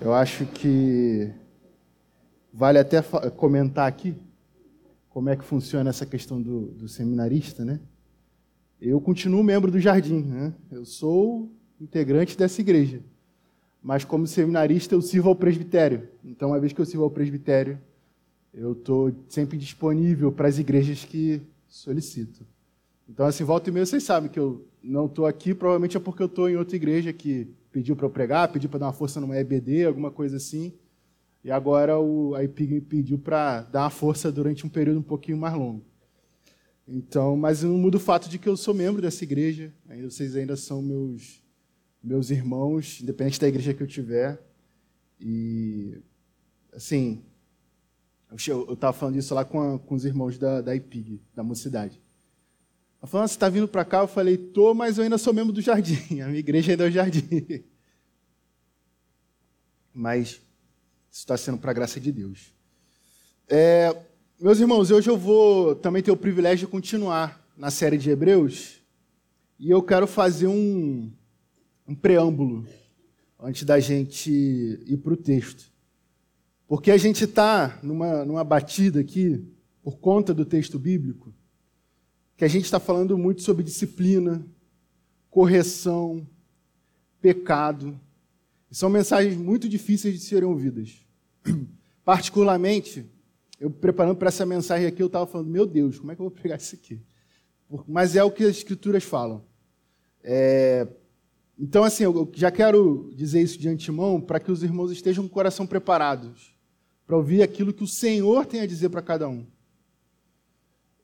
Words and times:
Eu 0.00 0.14
acho 0.14 0.46
que 0.46 1.28
vale 2.52 2.78
até 2.78 3.02
comentar 3.36 3.88
aqui 3.88 4.14
como 5.08 5.28
é 5.28 5.36
que 5.36 5.44
funciona 5.44 5.90
essa 5.90 6.06
questão 6.06 6.40
do, 6.40 6.66
do 6.68 6.88
seminarista, 6.88 7.64
né? 7.64 7.80
Eu 8.80 9.00
continuo 9.00 9.42
membro 9.42 9.72
do 9.72 9.80
Jardim, 9.80 10.22
né? 10.22 10.54
Eu 10.70 10.84
sou 10.84 11.50
integrante 11.80 12.38
dessa 12.38 12.60
igreja, 12.60 13.02
mas 13.82 14.04
como 14.04 14.24
seminarista 14.24 14.94
eu 14.94 15.02
sirvo 15.02 15.30
ao 15.30 15.34
presbitério. 15.34 16.08
Então, 16.24 16.50
uma 16.50 16.60
vez 16.60 16.72
que 16.72 16.80
eu 16.80 16.86
sirvo 16.86 17.02
ao 17.02 17.10
presbitério, 17.10 17.76
eu 18.54 18.72
estou 18.72 19.12
sempre 19.28 19.58
disponível 19.58 20.30
para 20.30 20.46
as 20.46 20.58
igrejas 20.60 21.04
que 21.04 21.42
solicito. 21.66 22.46
Então, 23.08 23.26
assim, 23.26 23.42
volta 23.42 23.68
e 23.68 23.72
meia, 23.72 23.84
vocês 23.84 24.04
sabem 24.04 24.30
que 24.30 24.38
eu 24.38 24.64
não 24.80 25.06
estou 25.06 25.26
aqui, 25.26 25.54
provavelmente 25.54 25.96
é 25.96 26.00
porque 26.00 26.22
eu 26.22 26.26
estou 26.26 26.48
em 26.48 26.56
outra 26.56 26.76
igreja 26.76 27.12
que 27.12 27.48
pediu 27.70 27.96
para 27.96 28.06
eu 28.06 28.10
pregar, 28.10 28.52
pediu 28.52 28.68
para 28.68 28.80
dar 28.80 28.86
uma 28.86 28.92
força 28.92 29.20
numa 29.20 29.36
EBD, 29.36 29.84
alguma 29.84 30.10
coisa 30.10 30.36
assim. 30.36 30.72
E 31.44 31.50
agora 31.50 31.98
o, 31.98 32.34
me 32.36 32.80
pediu 32.80 33.18
para 33.18 33.62
dar 33.62 33.84
uma 33.84 33.90
força 33.90 34.30
durante 34.30 34.66
um 34.66 34.68
período 34.68 35.00
um 35.00 35.02
pouquinho 35.02 35.38
mais 35.38 35.54
longo. 35.54 35.84
Então, 36.86 37.36
mas 37.36 37.62
não 37.62 37.76
muda 37.76 37.96
o 37.96 38.00
fato 38.00 38.28
de 38.28 38.38
que 38.38 38.48
eu 38.48 38.56
sou 38.56 38.74
membro 38.74 39.02
dessa 39.02 39.22
igreja, 39.22 39.72
ainda 39.88 40.10
vocês 40.10 40.34
ainda 40.34 40.56
são 40.56 40.80
meus 40.82 41.42
meus 42.02 42.30
irmãos, 42.30 43.00
independente 43.02 43.40
da 43.40 43.48
igreja 43.48 43.74
que 43.74 43.82
eu 43.82 43.86
tiver. 43.86 44.40
E 45.20 46.00
assim, 46.72 47.22
eu 48.46 48.72
estava 48.72 48.92
falando 48.92 49.16
isso 49.16 49.34
lá 49.34 49.44
com, 49.44 49.60
a, 49.60 49.78
com 49.78 49.94
os 49.94 50.04
irmãos 50.04 50.38
da, 50.38 50.60
da 50.60 50.74
IPIG, 50.74 51.20
da 51.34 51.42
mocidade. 51.42 52.00
Ela 53.00 53.08
falou, 53.08 53.24
ah, 53.24 53.28
você 53.28 53.34
está 53.34 53.48
vindo 53.48 53.68
para 53.68 53.84
cá? 53.84 53.98
Eu 54.00 54.08
falei, 54.08 54.36
tô, 54.36 54.74
mas 54.74 54.98
eu 54.98 55.04
ainda 55.04 55.18
sou 55.18 55.32
membro 55.32 55.52
do 55.52 55.60
jardim. 55.60 56.20
A 56.20 56.26
minha 56.26 56.38
igreja 56.38 56.72
ainda 56.72 56.84
é 56.84 56.88
o 56.88 56.90
jardim. 56.90 57.64
Mas 59.94 60.40
isso 61.10 61.20
está 61.20 61.36
sendo 61.36 61.58
para 61.58 61.70
a 61.70 61.74
graça 61.74 61.98
de 61.98 62.12
Deus. 62.12 62.52
É, 63.48 63.96
meus 64.38 64.60
irmãos, 64.60 64.90
hoje 64.90 65.08
eu 65.08 65.16
vou 65.16 65.74
também 65.74 66.02
ter 66.02 66.10
o 66.10 66.16
privilégio 66.16 66.66
de 66.66 66.70
continuar 66.70 67.44
na 67.56 67.70
série 67.70 67.98
de 67.98 68.10
Hebreus. 68.10 68.80
E 69.58 69.70
eu 69.70 69.82
quero 69.82 70.06
fazer 70.06 70.46
um, 70.46 71.10
um 71.86 71.94
preâmbulo 71.94 72.66
antes 73.40 73.64
da 73.64 73.80
gente 73.80 74.30
ir 74.30 74.98
para 74.98 75.14
o 75.14 75.16
texto. 75.16 75.72
Porque 76.66 76.90
a 76.90 76.96
gente 76.96 77.24
está 77.24 77.78
numa, 77.82 78.24
numa 78.24 78.44
batida 78.44 79.00
aqui, 79.00 79.44
por 79.82 79.98
conta 79.98 80.34
do 80.34 80.44
texto 80.44 80.78
bíblico, 80.78 81.32
que 82.38 82.44
a 82.44 82.48
gente 82.48 82.66
está 82.66 82.78
falando 82.78 83.18
muito 83.18 83.42
sobre 83.42 83.64
disciplina, 83.64 84.46
correção, 85.28 86.24
pecado. 87.20 88.00
E 88.70 88.76
são 88.76 88.88
mensagens 88.88 89.36
muito 89.36 89.68
difíceis 89.68 90.14
de 90.14 90.20
serem 90.20 90.48
ouvidas. 90.48 91.04
Particularmente, 92.04 93.04
eu 93.58 93.68
preparando 93.68 94.16
para 94.16 94.28
essa 94.28 94.46
mensagem 94.46 94.86
aqui, 94.86 95.02
eu 95.02 95.08
estava 95.08 95.26
falando, 95.26 95.50
meu 95.50 95.66
Deus, 95.66 95.98
como 95.98 96.12
é 96.12 96.14
que 96.14 96.20
eu 96.22 96.30
vou 96.30 96.30
pegar 96.30 96.54
isso 96.56 96.76
aqui? 96.76 97.02
Mas 97.88 98.14
é 98.14 98.22
o 98.22 98.30
que 98.30 98.44
as 98.44 98.56
escrituras 98.58 99.02
falam. 99.02 99.44
É... 100.22 100.86
Então, 101.58 101.82
assim, 101.82 102.04
eu 102.04 102.30
já 102.34 102.52
quero 102.52 103.10
dizer 103.16 103.42
isso 103.42 103.58
de 103.58 103.68
antemão 103.68 104.20
para 104.20 104.38
que 104.38 104.52
os 104.52 104.62
irmãos 104.62 104.92
estejam 104.92 105.24
com 105.24 105.28
o 105.28 105.34
coração 105.34 105.66
preparados 105.66 106.56
para 107.04 107.16
ouvir 107.16 107.42
aquilo 107.42 107.72
que 107.72 107.82
o 107.82 107.88
Senhor 107.88 108.46
tem 108.46 108.60
a 108.60 108.66
dizer 108.66 108.90
para 108.90 109.02
cada 109.02 109.28
um. 109.28 109.44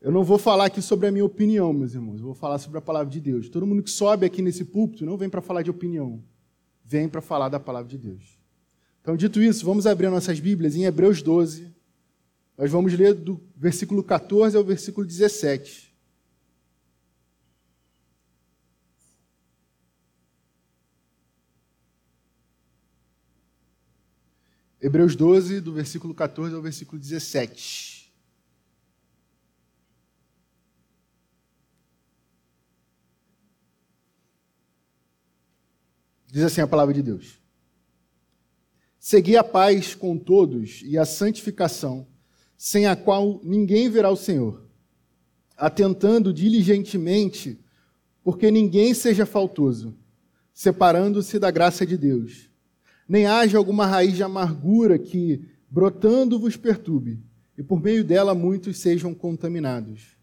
Eu 0.04 0.12
não 0.12 0.22
vou 0.22 0.36
falar 0.36 0.66
aqui 0.66 0.82
sobre 0.82 1.06
a 1.06 1.10
minha 1.10 1.24
opinião, 1.24 1.72
meus 1.72 1.94
irmãos. 1.94 2.18
Eu 2.18 2.26
vou 2.26 2.34
falar 2.34 2.58
sobre 2.58 2.76
a 2.76 2.80
palavra 2.82 3.10
de 3.10 3.18
Deus. 3.18 3.48
Todo 3.48 3.66
mundo 3.66 3.82
que 3.82 3.90
sobe 3.90 4.26
aqui 4.26 4.42
nesse 4.42 4.62
púlpito 4.62 5.06
não 5.06 5.16
vem 5.16 5.30
para 5.30 5.40
falar 5.40 5.62
de 5.62 5.70
opinião. 5.70 6.22
Vem 6.84 7.08
para 7.08 7.22
falar 7.22 7.48
da 7.48 7.58
palavra 7.58 7.88
de 7.88 7.96
Deus. 7.96 8.38
Então, 9.00 9.16
dito 9.16 9.40
isso, 9.40 9.64
vamos 9.64 9.86
abrir 9.86 10.10
nossas 10.10 10.38
Bíblias 10.38 10.76
em 10.76 10.84
Hebreus 10.84 11.22
12. 11.22 11.74
Nós 12.58 12.70
vamos 12.70 12.92
ler 12.92 13.14
do 13.14 13.40
versículo 13.56 14.04
14 14.04 14.54
ao 14.54 14.62
versículo 14.62 15.06
17. 15.06 15.90
Hebreus 24.82 25.16
12, 25.16 25.62
do 25.62 25.72
versículo 25.72 26.14
14 26.14 26.54
ao 26.54 26.60
versículo 26.60 27.00
17. 27.00 27.93
Diz 36.34 36.42
assim 36.42 36.60
a 36.60 36.66
palavra 36.66 36.92
de 36.92 37.00
Deus: 37.00 37.40
Segui 38.98 39.36
a 39.36 39.44
paz 39.44 39.94
com 39.94 40.18
todos 40.18 40.82
e 40.84 40.98
a 40.98 41.04
santificação, 41.04 42.08
sem 42.56 42.86
a 42.86 42.96
qual 42.96 43.40
ninguém 43.44 43.88
verá 43.88 44.10
o 44.10 44.16
Senhor, 44.16 44.66
atentando 45.56 46.32
diligentemente, 46.32 47.60
porque 48.24 48.50
ninguém 48.50 48.94
seja 48.94 49.24
faltoso, 49.24 49.96
separando-se 50.52 51.38
da 51.38 51.52
graça 51.52 51.86
de 51.86 51.96
Deus. 51.96 52.50
Nem 53.08 53.26
haja 53.26 53.56
alguma 53.56 53.86
raiz 53.86 54.16
de 54.16 54.24
amargura 54.24 54.98
que, 54.98 55.48
brotando, 55.70 56.36
vos 56.36 56.56
perturbe, 56.56 57.22
e 57.56 57.62
por 57.62 57.80
meio 57.80 58.02
dela 58.02 58.34
muitos 58.34 58.78
sejam 58.78 59.14
contaminados. 59.14 60.16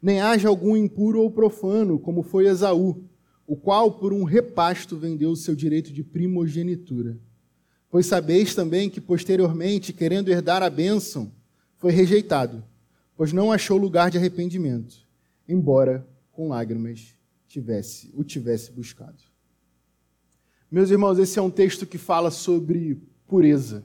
Nem 0.00 0.20
haja 0.20 0.48
algum 0.48 0.76
impuro 0.76 1.20
ou 1.20 1.28
profano, 1.28 1.98
como 1.98 2.22
foi 2.22 2.46
Esaú, 2.46 3.09
o 3.50 3.56
qual 3.56 3.90
por 3.90 4.12
um 4.12 4.22
repasto 4.22 4.96
vendeu 4.96 5.32
o 5.32 5.36
seu 5.36 5.56
direito 5.56 5.92
de 5.92 6.04
primogenitura. 6.04 7.18
Pois 7.90 8.06
sabeis 8.06 8.54
também 8.54 8.88
que 8.88 9.00
posteriormente, 9.00 9.92
querendo 9.92 10.28
herdar 10.28 10.62
a 10.62 10.70
bênção, 10.70 11.32
foi 11.76 11.90
rejeitado, 11.90 12.62
pois 13.16 13.32
não 13.32 13.50
achou 13.50 13.76
lugar 13.76 14.08
de 14.08 14.16
arrependimento, 14.16 15.04
embora 15.48 16.06
com 16.30 16.46
lágrimas 16.46 17.12
tivesse, 17.48 18.12
o 18.14 18.22
tivesse 18.22 18.70
buscado. 18.70 19.18
Meus 20.70 20.90
irmãos, 20.90 21.18
esse 21.18 21.36
é 21.36 21.42
um 21.42 21.50
texto 21.50 21.84
que 21.84 21.98
fala 21.98 22.30
sobre 22.30 23.02
pureza. 23.26 23.84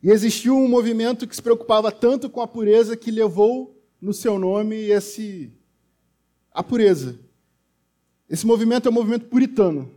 E 0.00 0.10
existiu 0.10 0.54
um 0.54 0.68
movimento 0.68 1.26
que 1.26 1.34
se 1.34 1.42
preocupava 1.42 1.90
tanto 1.90 2.30
com 2.30 2.40
a 2.40 2.46
pureza 2.46 2.96
que 2.96 3.10
levou 3.10 3.82
no 4.00 4.12
seu 4.12 4.38
nome 4.38 4.76
esse 4.76 5.52
a 6.52 6.62
pureza. 6.62 7.26
Esse 8.28 8.46
movimento 8.46 8.86
é 8.86 8.90
um 8.90 8.94
movimento 8.94 9.26
puritano. 9.26 9.90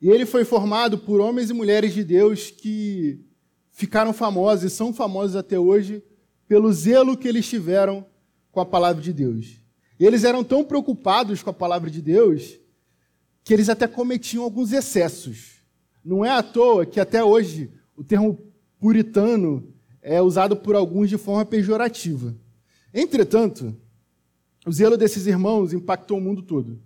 E 0.00 0.08
ele 0.08 0.26
foi 0.26 0.44
formado 0.44 0.98
por 0.98 1.20
homens 1.20 1.50
e 1.50 1.54
mulheres 1.54 1.92
de 1.94 2.04
Deus 2.04 2.50
que 2.50 3.24
ficaram 3.72 4.12
famosos 4.12 4.64
e 4.64 4.74
são 4.74 4.92
famosos 4.92 5.34
até 5.34 5.58
hoje 5.58 6.02
pelo 6.46 6.72
zelo 6.72 7.16
que 7.16 7.26
eles 7.26 7.48
tiveram 7.48 8.06
com 8.50 8.60
a 8.60 8.66
palavra 8.66 9.02
de 9.02 9.12
Deus. 9.12 9.60
E 9.98 10.04
eles 10.04 10.24
eram 10.24 10.44
tão 10.44 10.64
preocupados 10.64 11.42
com 11.42 11.50
a 11.50 11.54
palavra 11.54 11.90
de 11.90 12.00
Deus 12.00 12.58
que 13.42 13.52
eles 13.52 13.68
até 13.68 13.88
cometiam 13.88 14.44
alguns 14.44 14.72
excessos. 14.72 15.62
Não 16.04 16.24
é 16.24 16.30
à 16.30 16.42
toa 16.42 16.86
que 16.86 17.00
até 17.00 17.24
hoje 17.24 17.70
o 17.96 18.04
termo 18.04 18.38
puritano 18.78 19.72
é 20.00 20.20
usado 20.22 20.56
por 20.56 20.76
alguns 20.76 21.08
de 21.08 21.18
forma 21.18 21.44
pejorativa. 21.44 22.34
Entretanto, 22.94 23.76
o 24.66 24.72
zelo 24.72 24.96
desses 24.96 25.26
irmãos 25.26 25.72
impactou 25.72 26.18
o 26.18 26.20
mundo 26.20 26.42
todo. 26.42 26.80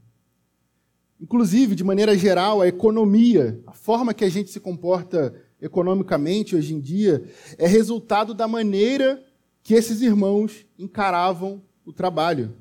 Inclusive, 1.22 1.76
de 1.76 1.84
maneira 1.84 2.18
geral, 2.18 2.60
a 2.60 2.66
economia, 2.66 3.62
a 3.64 3.72
forma 3.72 4.12
que 4.12 4.24
a 4.24 4.28
gente 4.28 4.50
se 4.50 4.58
comporta 4.58 5.32
economicamente 5.60 6.56
hoje 6.56 6.74
em 6.74 6.80
dia, 6.80 7.22
é 7.56 7.68
resultado 7.68 8.34
da 8.34 8.48
maneira 8.48 9.24
que 9.62 9.72
esses 9.72 10.02
irmãos 10.02 10.66
encaravam 10.76 11.62
o 11.86 11.92
trabalho. 11.92 12.56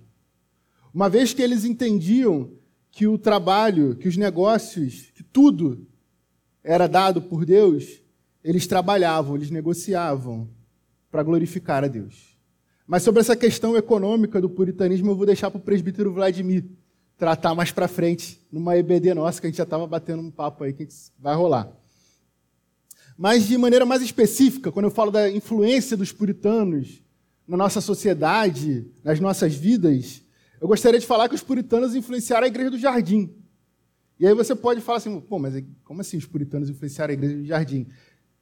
Uma 0.94 1.10
vez 1.10 1.34
que 1.34 1.42
eles 1.42 1.66
entendiam 1.66 2.52
que 2.92 3.08
o 3.08 3.18
trabalho, 3.18 3.96
que 3.96 4.08
os 4.08 4.16
negócios, 4.16 5.10
que 5.16 5.24
tudo 5.24 5.88
era 6.64 6.86
dado 6.86 7.20
por 7.20 7.44
Deus, 7.44 8.00
eles 8.44 8.68
trabalhavam, 8.68 9.36
eles 9.38 9.50
negociavam 9.50 10.48
para 11.10 11.24
glorificar 11.24 11.84
a 11.84 11.88
Deus. 11.88 12.38
Mas 12.86 13.02
sobre 13.02 13.22
essa 13.22 13.36
questão 13.36 13.76
econômica 13.76 14.40
do 14.40 14.50
puritanismo, 14.50 15.10
eu 15.10 15.16
vou 15.16 15.26
deixar 15.26 15.50
para 15.50 15.58
o 15.58 15.64
presbítero 15.64 16.14
Vladimir 16.14 16.64
tratar 17.22 17.54
mais 17.54 17.72
para 17.72 17.88
frente, 17.88 18.42
numa 18.52 18.76
EBD 18.76 19.14
nossa, 19.14 19.40
que 19.40 19.46
a 19.46 19.50
gente 19.52 19.58
já 19.58 19.64
estava 19.64 19.86
batendo 19.86 20.24
um 20.24 20.32
papo 20.32 20.64
aí 20.64 20.74
que 20.74 20.88
vai 21.20 21.36
rolar. 21.36 21.72
Mas 23.16 23.48
de 23.48 23.56
maneira 23.60 23.86
mais 23.86 24.02
específica, 24.02 24.72
quando 24.72 24.86
eu 24.86 24.92
falo 24.92 25.12
da 25.12 25.30
influência 25.30 25.96
dos 25.96 26.12
puritanos 26.12 27.00
na 27.48 27.56
nossa 27.56 27.80
sociedade, 27.80 28.90
nas 29.04 29.20
nossas 29.20 29.54
vidas, 29.54 30.24
eu 30.60 30.68
gostaria 30.68 31.00
de 31.00 31.06
falar 31.06 31.30
que 31.30 31.36
os 31.36 31.44
puritanos 31.44 31.94
influenciaram 31.94 32.46
a 32.46 32.48
igreja 32.48 32.72
do 32.72 32.80
jardim. 32.80 33.32
E 34.20 34.26
aí 34.26 34.34
você 34.34 34.56
pode 34.56 34.82
falar 34.82 34.98
assim, 34.98 35.20
pô, 35.20 35.38
mas 35.38 35.64
como 35.84 36.02
assim 36.02 36.18
os 36.18 36.26
puritanos 36.26 36.72
influenciaram 36.72 37.12
a 37.12 37.14
igreja 37.14 37.38
do 37.38 37.46
jardim? 37.46 37.86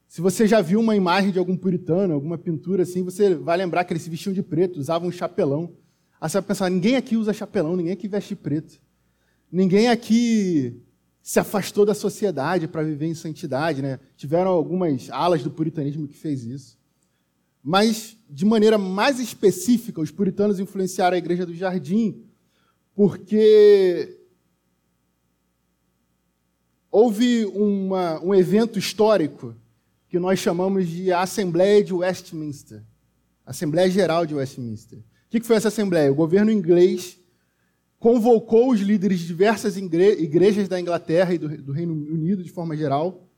Se 0.07 0.21
você 0.21 0.47
já 0.47 0.61
viu 0.61 0.79
uma 0.79 0.95
imagem 0.95 1.33
de 1.33 1.37
algum 1.37 1.57
puritano, 1.57 2.13
alguma 2.13 2.37
pintura 2.37 2.83
assim, 2.83 3.03
você 3.03 3.35
vai 3.35 3.57
lembrar 3.57 3.83
que 3.83 3.91
eles 3.91 4.03
se 4.03 4.09
vestiam 4.09 4.31
de 4.31 4.41
preto, 4.41 4.79
usavam 4.79 5.09
um 5.09 5.11
chapelão. 5.11 5.75
Aí 6.19 6.29
você 6.29 6.37
vai 6.39 6.47
pensar, 6.47 6.69
ninguém 6.69 6.95
aqui 6.95 7.15
usa 7.15 7.33
chapelão, 7.33 7.75
ninguém 7.75 7.93
aqui 7.93 8.07
veste 8.07 8.35
preto. 8.35 8.79
Ninguém 9.51 9.87
aqui 9.87 10.81
se 11.21 11.39
afastou 11.39 11.85
da 11.85 11.93
sociedade 11.93 12.67
para 12.67 12.83
viver 12.83 13.07
em 13.07 13.15
santidade. 13.15 13.81
Né? 13.81 13.99
Tiveram 14.17 14.51
algumas 14.51 15.09
alas 15.09 15.43
do 15.43 15.51
puritanismo 15.51 16.07
que 16.07 16.17
fez 16.17 16.43
isso. 16.43 16.77
Mas, 17.63 18.17
de 18.29 18.45
maneira 18.45 18.77
mais 18.77 19.19
específica, 19.19 20.01
os 20.01 20.11
puritanos 20.11 20.59
influenciaram 20.59 21.15
a 21.15 21.19
Igreja 21.19 21.45
do 21.45 21.53
Jardim 21.53 22.23
porque 22.95 24.17
houve 26.91 27.45
uma, 27.45 28.19
um 28.21 28.35
evento 28.35 28.77
histórico 28.77 29.55
que 30.09 30.19
nós 30.19 30.39
chamamos 30.39 30.87
de 30.87 31.11
Assembleia 31.11 31.83
de 31.83 31.93
Westminster 31.93 32.83
Assembleia 33.49 33.89
Geral 33.89 34.27
de 34.27 34.35
Westminster. 34.35 34.99
O 35.29 35.31
que 35.31 35.41
foi 35.41 35.57
essa 35.57 35.67
Assembleia? 35.67 36.11
O 36.11 36.15
governo 36.15 36.51
inglês 36.51 37.19
convocou 37.99 38.71
os 38.71 38.79
líderes 38.79 39.19
de 39.19 39.27
diversas 39.27 39.77
igrejas 39.77 40.67
da 40.67 40.81
Inglaterra 40.81 41.35
e 41.35 41.37
do 41.37 41.71
Reino 41.71 41.93
Unido, 41.93 42.43
de 42.43 42.49
forma 42.49 42.75
geral, 42.75 43.29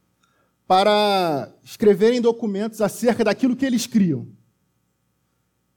para 0.65 1.53
escreverem 1.61 2.21
documentos 2.21 2.79
acerca 2.79 3.25
daquilo 3.25 3.57
que 3.57 3.65
eles 3.65 3.85
criam. 3.87 4.25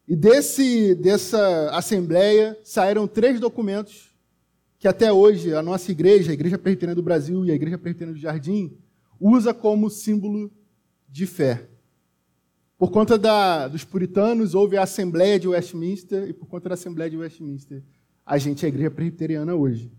E 0.06 0.14
desse, 0.14 0.94
dessa 0.94 1.70
assembleia 1.70 2.56
saíram 2.62 3.08
três 3.08 3.40
documentos 3.40 4.14
que 4.78 4.86
até 4.86 5.12
hoje 5.12 5.52
a 5.52 5.62
nossa 5.62 5.90
igreja, 5.90 6.30
a 6.30 6.34
Igreja 6.34 6.58
Presbiteriana 6.58 6.94
do 6.94 7.02
Brasil 7.02 7.44
e 7.44 7.50
a 7.50 7.54
Igreja 7.54 7.76
Presbiteriana 7.76 8.16
do 8.16 8.22
Jardim, 8.22 8.78
usa 9.18 9.52
como 9.52 9.90
símbolo 9.90 10.52
de 11.08 11.26
fé. 11.26 11.73
Por 12.84 12.90
conta 12.90 13.16
da, 13.16 13.66
dos 13.66 13.82
puritanos, 13.82 14.54
houve 14.54 14.76
a 14.76 14.82
Assembleia 14.82 15.40
de 15.40 15.48
Westminster, 15.48 16.28
e 16.28 16.34
por 16.34 16.44
conta 16.44 16.68
da 16.68 16.74
Assembleia 16.74 17.08
de 17.10 17.16
Westminster, 17.16 17.82
a 18.26 18.36
gente 18.36 18.62
é 18.62 18.66
a 18.66 18.68
igreja 18.68 18.90
presbiteriana 18.90 19.54
hoje. 19.54 19.90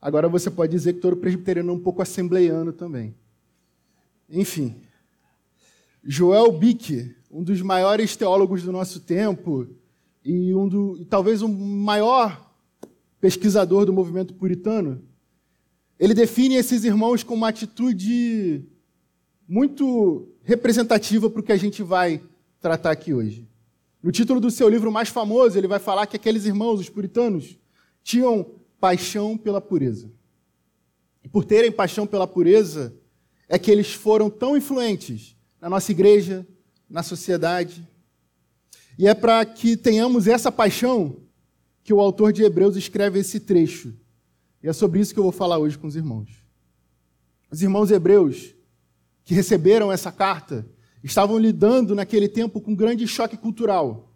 Agora 0.00 0.30
você 0.30 0.50
pode 0.50 0.72
dizer 0.72 0.94
que 0.94 1.00
todo 1.00 1.14
presbiteriano 1.14 1.70
é 1.70 1.74
um 1.74 1.78
pouco 1.78 2.00
assembleiano 2.00 2.72
também. 2.72 3.14
Enfim. 4.30 4.76
Joel 6.02 6.50
Bick, 6.52 7.14
um 7.30 7.42
dos 7.42 7.60
maiores 7.60 8.16
teólogos 8.16 8.62
do 8.62 8.72
nosso 8.72 9.00
tempo 9.00 9.68
e, 10.24 10.54
um 10.54 10.66
do, 10.66 11.04
talvez 11.04 11.42
o 11.42 11.48
maior 11.50 12.50
pesquisador 13.20 13.84
do 13.84 13.92
movimento 13.92 14.32
puritano, 14.32 15.02
ele 15.98 16.14
define 16.14 16.54
esses 16.54 16.82
irmãos 16.82 17.22
com 17.22 17.34
uma 17.34 17.48
atitude 17.48 18.71
muito 19.52 20.30
representativa 20.44 21.28
para 21.28 21.40
o 21.40 21.42
que 21.42 21.52
a 21.52 21.58
gente 21.58 21.82
vai 21.82 22.22
tratar 22.58 22.90
aqui 22.90 23.12
hoje. 23.12 23.46
No 24.02 24.10
título 24.10 24.40
do 24.40 24.50
seu 24.50 24.66
livro 24.66 24.90
mais 24.90 25.10
famoso, 25.10 25.58
ele 25.58 25.68
vai 25.68 25.78
falar 25.78 26.06
que 26.06 26.16
aqueles 26.16 26.46
irmãos, 26.46 26.80
os 26.80 26.88
puritanos, 26.88 27.58
tinham 28.02 28.46
paixão 28.80 29.36
pela 29.36 29.60
pureza. 29.60 30.10
E 31.22 31.28
por 31.28 31.44
terem 31.44 31.70
paixão 31.70 32.06
pela 32.06 32.26
pureza, 32.26 32.94
é 33.46 33.58
que 33.58 33.70
eles 33.70 33.92
foram 33.92 34.30
tão 34.30 34.56
influentes 34.56 35.36
na 35.60 35.68
nossa 35.68 35.92
igreja, 35.92 36.46
na 36.88 37.02
sociedade. 37.02 37.86
E 38.98 39.06
é 39.06 39.12
para 39.12 39.44
que 39.44 39.76
tenhamos 39.76 40.26
essa 40.26 40.50
paixão 40.50 41.18
que 41.84 41.92
o 41.92 42.00
autor 42.00 42.32
de 42.32 42.42
Hebreus 42.42 42.74
escreve 42.74 43.18
esse 43.18 43.38
trecho. 43.38 43.92
E 44.62 44.68
é 44.68 44.72
sobre 44.72 45.00
isso 45.00 45.12
que 45.12 45.20
eu 45.20 45.24
vou 45.24 45.32
falar 45.32 45.58
hoje 45.58 45.76
com 45.76 45.86
os 45.86 45.94
irmãos. 45.94 46.30
Os 47.50 47.60
irmãos 47.60 47.90
hebreus 47.90 48.54
que 49.24 49.34
receberam 49.34 49.90
essa 49.90 50.10
carta 50.10 50.66
estavam 51.02 51.38
lidando 51.38 51.94
naquele 51.94 52.28
tempo 52.28 52.60
com 52.60 52.72
um 52.72 52.76
grande 52.76 53.06
choque 53.06 53.36
cultural. 53.36 54.12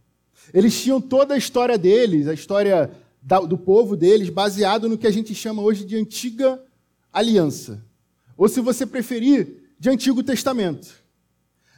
Eles 0.53 0.81
tinham 0.81 1.00
toda 1.00 1.35
a 1.35 1.38
história 1.38 1.76
deles, 1.76 2.29
a 2.29 2.35
história 2.35 2.91
do 3.49 3.58
povo 3.58 3.97
deles, 3.97 4.29
baseado 4.29 4.88
no 4.88 4.97
que 4.97 5.06
a 5.06 5.11
gente 5.11 5.35
chama 5.35 5.62
hoje 5.62 5.85
de 5.85 5.97
antiga 5.97 6.62
aliança. 7.12 7.85
Ou, 8.37 8.49
se 8.49 8.61
você 8.61 8.87
preferir, 8.87 9.73
de 9.79 9.91
Antigo 9.91 10.23
Testamento. 10.23 11.05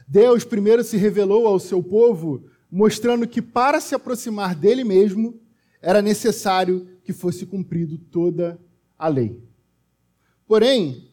Deus 0.07 0.43
primeiro 0.43 0.83
se 0.83 0.97
revelou 0.97 1.47
ao 1.47 1.59
seu 1.59 1.81
povo, 1.83 2.45
mostrando 2.71 3.27
que 3.27 3.41
para 3.41 3.79
se 3.79 3.95
aproximar 3.95 4.55
dele 4.55 4.83
mesmo, 4.83 5.39
era 5.81 6.01
necessário 6.01 6.87
que 7.03 7.13
fosse 7.13 7.45
cumprido 7.45 7.97
toda 7.97 8.59
a 8.97 9.07
lei. 9.07 9.41
Porém, 10.47 11.09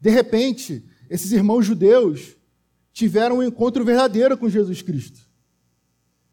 de 0.00 0.10
repente, 0.10 0.84
esses 1.08 1.32
irmãos 1.32 1.64
judeus 1.64 2.36
tiveram 2.92 3.38
um 3.38 3.42
encontro 3.42 3.84
verdadeiro 3.84 4.36
com 4.36 4.48
Jesus 4.48 4.82
Cristo. 4.82 5.20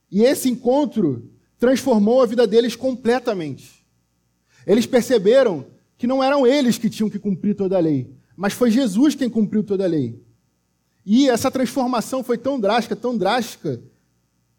E 0.09 0.23
esse 0.23 0.49
encontro 0.49 1.29
transformou 1.57 2.21
a 2.21 2.25
vida 2.25 2.45
deles 2.45 2.75
completamente. 2.75 3.85
Eles 4.65 4.85
perceberam 4.85 5.65
que 5.97 6.07
não 6.07 6.23
eram 6.23 6.45
eles 6.45 6.77
que 6.77 6.89
tinham 6.89 7.09
que 7.09 7.19
cumprir 7.19 7.55
toda 7.55 7.77
a 7.77 7.79
lei, 7.79 8.13
mas 8.35 8.53
foi 8.53 8.71
Jesus 8.71 9.15
quem 9.15 9.29
cumpriu 9.29 9.63
toda 9.63 9.83
a 9.83 9.87
lei. 9.87 10.21
E 11.05 11.29
essa 11.29 11.51
transformação 11.51 12.23
foi 12.23 12.37
tão 12.37 12.59
drástica, 12.59 12.95
tão 12.95 13.17
drástica, 13.17 13.81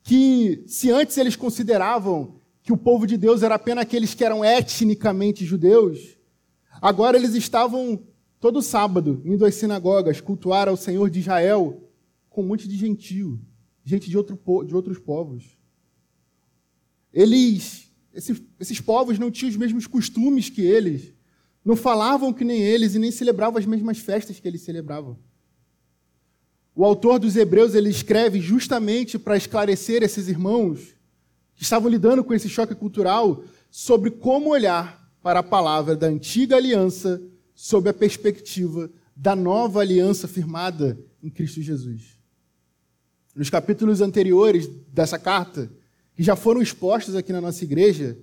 que 0.02 0.62
se 0.66 0.90
antes 0.90 1.16
eles 1.16 1.37
consideravam 1.37 2.34
que 2.62 2.72
o 2.72 2.76
povo 2.76 3.06
de 3.06 3.16
Deus 3.16 3.43
era 3.43 3.55
apenas 3.55 3.82
aqueles 3.82 4.14
que 4.14 4.25
eram 4.25 4.44
etnicamente 4.44 5.44
judeus, 5.44 6.19
agora 6.81 7.16
eles 7.16 7.34
estavam 7.34 8.02
todo 8.44 8.61
sábado 8.61 9.23
indo 9.25 9.46
às 9.46 9.55
sinagogas 9.55 10.20
cultuar 10.20 10.69
ao 10.69 10.76
Senhor 10.76 11.08
de 11.08 11.19
Israel 11.19 11.82
com 12.29 12.43
um 12.43 12.49
monte 12.49 12.69
de 12.69 12.76
gentio, 12.76 13.41
gente 13.82 14.11
de, 14.11 14.19
outro, 14.19 14.38
de 14.67 14.75
outros 14.75 14.99
povos. 14.99 15.56
Eles, 17.11 17.91
esses, 18.12 18.43
esses 18.61 18.82
povos 18.82 19.19
não 19.19 19.31
tinham 19.31 19.49
os 19.49 19.56
mesmos 19.56 19.87
costumes 19.87 20.50
que 20.50 20.61
eles, 20.61 21.14
não 21.64 21.75
falavam 21.75 22.35
que 22.35 22.44
nem 22.44 22.61
eles 22.61 22.94
e 22.94 22.99
nem 22.99 23.11
celebravam 23.11 23.58
as 23.58 23.64
mesmas 23.64 23.96
festas 23.96 24.38
que 24.38 24.47
eles 24.47 24.61
celebravam. 24.61 25.19
O 26.75 26.85
autor 26.85 27.19
dos 27.19 27.37
Hebreus 27.37 27.75
ele 27.75 27.88
escreve 27.88 28.40
justamente 28.40 29.19
para 29.19 29.38
esclarecer 29.38 30.02
esses 30.02 30.29
irmãos 30.29 30.94
que 31.55 31.62
estavam 31.62 31.90
lidando 31.90 32.23
com 32.23 32.35
esse 32.35 32.50
choque 32.50 32.75
cultural 32.75 33.43
sobre 33.70 34.11
como 34.11 34.50
olhar 34.50 35.11
para 35.23 35.40
a 35.40 35.43
palavra 35.43 35.97
da 35.97 36.08
antiga 36.08 36.56
aliança 36.56 37.23
sob 37.55 37.89
a 37.89 37.95
perspectiva 37.95 38.91
da 39.15 39.37
nova 39.37 39.81
aliança 39.81 40.27
firmada 40.27 40.99
em 41.23 41.31
Cristo 41.31 41.62
Jesus. 41.62 42.19
Nos 43.35 43.51
capítulos 43.51 44.01
anteriores 44.01 44.69
dessa 44.93 45.19
carta, 45.19 45.71
que 46.15 46.23
já 46.23 46.37
foram 46.37 46.61
expostos 46.61 47.15
aqui 47.17 47.33
na 47.33 47.41
nossa 47.41 47.62
igreja, 47.65 48.19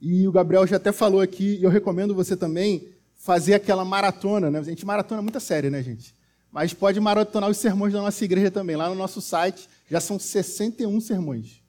e 0.00 0.26
o 0.26 0.32
Gabriel 0.32 0.66
já 0.66 0.76
até 0.76 0.90
falou 0.92 1.20
aqui, 1.20 1.56
e 1.56 1.62
eu 1.62 1.70
recomendo 1.70 2.14
você 2.14 2.36
também 2.36 2.88
fazer 3.14 3.54
aquela 3.54 3.84
maratona, 3.84 4.50
né? 4.50 4.58
A 4.58 4.62
gente 4.62 4.84
maratona 4.84 5.22
muita 5.22 5.38
série, 5.38 5.70
né, 5.70 5.82
gente? 5.82 6.14
Mas 6.50 6.74
pode 6.74 6.98
maratonar 7.00 7.48
os 7.48 7.56
sermões 7.56 7.92
da 7.92 8.02
nossa 8.02 8.24
igreja 8.24 8.50
também. 8.50 8.76
Lá 8.76 8.88
no 8.88 8.94
nosso 8.94 9.20
site 9.20 9.68
já 9.88 10.00
são 10.00 10.18
61 10.18 11.00
sermões. 11.00 11.62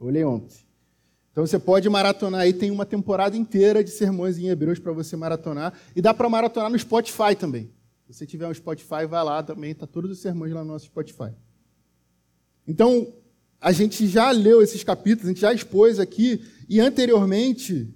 Eu 0.00 0.06
olhei 0.06 0.24
ontem. 0.24 0.69
Então 1.30 1.46
você 1.46 1.58
pode 1.58 1.88
maratonar 1.88 2.40
aí, 2.40 2.52
tem 2.52 2.70
uma 2.70 2.84
temporada 2.84 3.36
inteira 3.36 3.84
de 3.84 3.90
sermões 3.90 4.36
em 4.36 4.48
Hebreus 4.48 4.78
para 4.78 4.92
você 4.92 5.16
maratonar. 5.16 5.72
E 5.94 6.02
dá 6.02 6.12
para 6.12 6.28
maratonar 6.28 6.70
no 6.70 6.78
Spotify 6.78 7.36
também. 7.38 7.70
Se 8.06 8.14
você 8.14 8.26
tiver 8.26 8.48
um 8.48 8.54
Spotify, 8.54 9.06
vai 9.08 9.22
lá 9.22 9.42
também, 9.42 9.70
está 9.70 9.86
todos 9.86 10.10
os 10.10 10.18
sermões 10.18 10.52
lá 10.52 10.64
no 10.64 10.72
nosso 10.72 10.86
Spotify. 10.86 11.32
Então, 12.66 13.14
a 13.60 13.70
gente 13.72 14.06
já 14.08 14.30
leu 14.30 14.62
esses 14.62 14.82
capítulos, 14.82 15.26
a 15.26 15.28
gente 15.28 15.40
já 15.40 15.52
expôs 15.52 16.00
aqui, 16.00 16.44
e 16.68 16.80
anteriormente, 16.80 17.92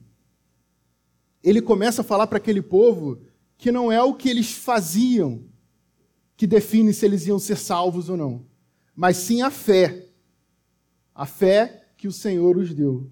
ele 1.43 1.61
começa 1.61 2.03
a 2.03 2.05
falar 2.05 2.27
para 2.27 2.39
aquele 2.39 2.63
povo 2.63 3.23
que 3.57 3.73
não 3.73 3.91
é 3.91 4.03
o 4.03 4.15
que 4.15 4.29
eles 4.29 4.53
faziam 4.53 5.45
que 6.37 6.47
define 6.47 6.93
se 6.93 7.05
eles 7.07 7.27
iam 7.27 7.39
ser 7.39 7.57
salvos 7.57 8.09
ou 8.09 8.17
não, 8.17 8.47
mas 8.95 9.17
sim 9.17 9.43
a 9.43 9.51
fé. 9.51 10.09
A 11.15 11.27
fé 11.27 11.89
que 11.97 12.09
o 12.09 12.13
Senhor 12.13 12.57
os 12.57 12.75
deu. 12.75 13.11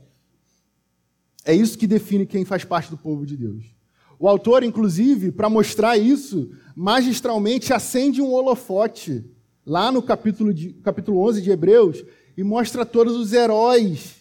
É 1.45 1.55
isso 1.55 1.77
que 1.77 1.87
define 1.87 2.27
quem 2.27 2.45
faz 2.45 2.65
parte 2.65 2.91
do 2.91 2.97
povo 2.97 3.27
de 3.27 3.37
Deus. 3.37 3.65
O 4.19 4.29
autor, 4.29 4.63
inclusive, 4.63 5.33
para 5.33 5.51
mostrar 5.51 5.97
isso, 5.97 6.51
magistralmente 6.77 7.73
acende 7.73 8.23
um 8.23 8.33
holofote 8.33 9.25
lá 9.67 9.91
no 9.91 10.01
capítulo, 10.01 10.55
de, 10.55 10.75
capítulo 10.75 11.19
11 11.27 11.43
de 11.43 11.51
Hebreus 11.51 12.05
e 12.37 12.45
mostra 12.45 12.87
todos 12.87 13.17
os 13.17 13.33
heróis, 13.33 14.17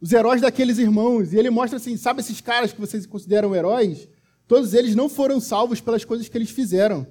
os 0.00 0.12
heróis 0.12 0.40
daqueles 0.40 0.78
irmãos. 0.78 1.32
E 1.32 1.38
ele 1.38 1.50
mostra 1.50 1.76
assim: 1.76 1.96
sabe 1.96 2.20
esses 2.20 2.40
caras 2.40 2.72
que 2.72 2.80
vocês 2.80 3.06
consideram 3.06 3.54
heróis? 3.54 4.08
Todos 4.48 4.74
eles 4.74 4.96
não 4.96 5.08
foram 5.08 5.40
salvos 5.40 5.80
pelas 5.80 6.04
coisas 6.04 6.28
que 6.28 6.36
eles 6.36 6.50
fizeram, 6.50 7.06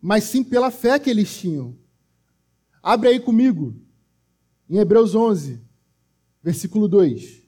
mas 0.00 0.24
sim 0.24 0.44
pela 0.44 0.70
fé 0.70 0.98
que 0.98 1.10
eles 1.10 1.36
tinham. 1.36 1.76
Abre 2.80 3.08
aí 3.08 3.20
comigo, 3.20 3.76
em 4.68 4.78
Hebreus 4.78 5.14
11, 5.14 5.60
versículo 6.42 6.86
2. 6.88 7.41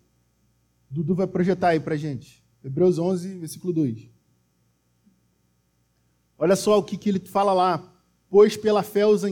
Dudu 0.95 1.13
vai 1.13 1.27
projetar 1.27 1.71
aí 1.71 1.81
para 1.81 1.97
gente. 1.97 2.41
Hebreus 2.63 2.99
11, 3.01 3.39
versículo 3.39 3.73
2. 3.73 4.09
Olha 6.39 6.55
só 6.55 6.79
o 6.79 6.85
que, 6.85 6.97
que 6.97 7.09
ele 7.09 7.19
fala 7.19 7.53
lá. 7.53 7.93
Pois 8.31 8.57
pela 8.57 8.83
fé 8.83 9.05
os 9.05 9.23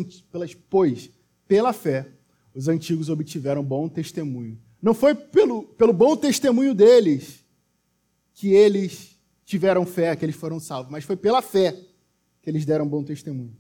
pois 0.69 1.11
pela 1.47 1.73
fé 1.73 2.13
os 2.53 2.67
antigos 2.67 3.09
obtiveram 3.09 3.63
bom 3.63 3.89
testemunho. 3.89 4.61
Não 4.83 4.93
foi 4.93 5.15
pelo, 5.15 5.63
pelo 5.63 5.93
bom 5.93 6.17
testemunho 6.17 6.75
deles 6.75 7.45
que 8.35 8.49
eles 8.49 9.17
tiveram 9.45 9.87
fé, 9.87 10.17
que 10.17 10.25
eles 10.25 10.35
foram 10.35 10.59
salvos, 10.59 10.91
mas 10.91 11.05
foi 11.05 11.17
pela 11.17 11.41
fé 11.41 11.73
que 12.41 12.51
eles 12.51 12.65
deram 12.65 12.89
bom 12.89 13.05
testemunho. 13.05 13.57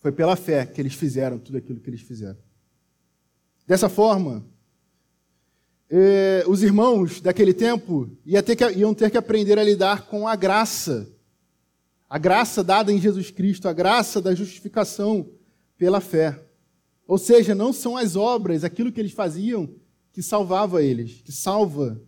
Foi 0.00 0.10
pela 0.10 0.34
fé 0.34 0.66
que 0.66 0.80
eles 0.80 0.94
fizeram 0.94 1.38
tudo 1.38 1.58
aquilo 1.58 1.78
que 1.78 1.88
eles 1.88 2.00
fizeram. 2.00 2.38
Dessa 3.66 3.88
forma, 3.88 4.44
eh, 5.94 6.42
os 6.48 6.62
irmãos 6.62 7.20
daquele 7.20 7.52
tempo 7.52 8.08
ter 8.46 8.56
que, 8.56 8.78
iam 8.78 8.94
ter 8.94 9.10
que 9.10 9.18
aprender 9.18 9.58
a 9.58 9.62
lidar 9.62 10.06
com 10.06 10.26
a 10.26 10.34
graça, 10.34 11.06
a 12.08 12.16
graça 12.16 12.64
dada 12.64 12.90
em 12.90 12.98
Jesus 12.98 13.30
Cristo, 13.30 13.68
a 13.68 13.74
graça 13.74 14.18
da 14.18 14.34
justificação 14.34 15.28
pela 15.76 16.00
fé. 16.00 16.42
Ou 17.06 17.18
seja, 17.18 17.54
não 17.54 17.74
são 17.74 17.94
as 17.94 18.16
obras, 18.16 18.64
aquilo 18.64 18.90
que 18.90 19.00
eles 19.00 19.12
faziam, 19.12 19.68
que 20.14 20.22
salvava 20.22 20.82
eles, 20.82 21.20
que 21.22 21.30
salva, 21.30 22.00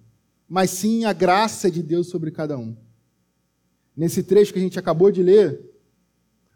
mas 0.48 0.70
sim 0.70 1.04
a 1.04 1.12
graça 1.12 1.70
de 1.70 1.82
Deus 1.82 2.08
sobre 2.08 2.30
cada 2.30 2.56
um. 2.56 2.74
Nesse 3.94 4.22
trecho 4.22 4.50
que 4.50 4.58
a 4.58 4.62
gente 4.62 4.78
acabou 4.78 5.10
de 5.10 5.22
ler, 5.22 5.60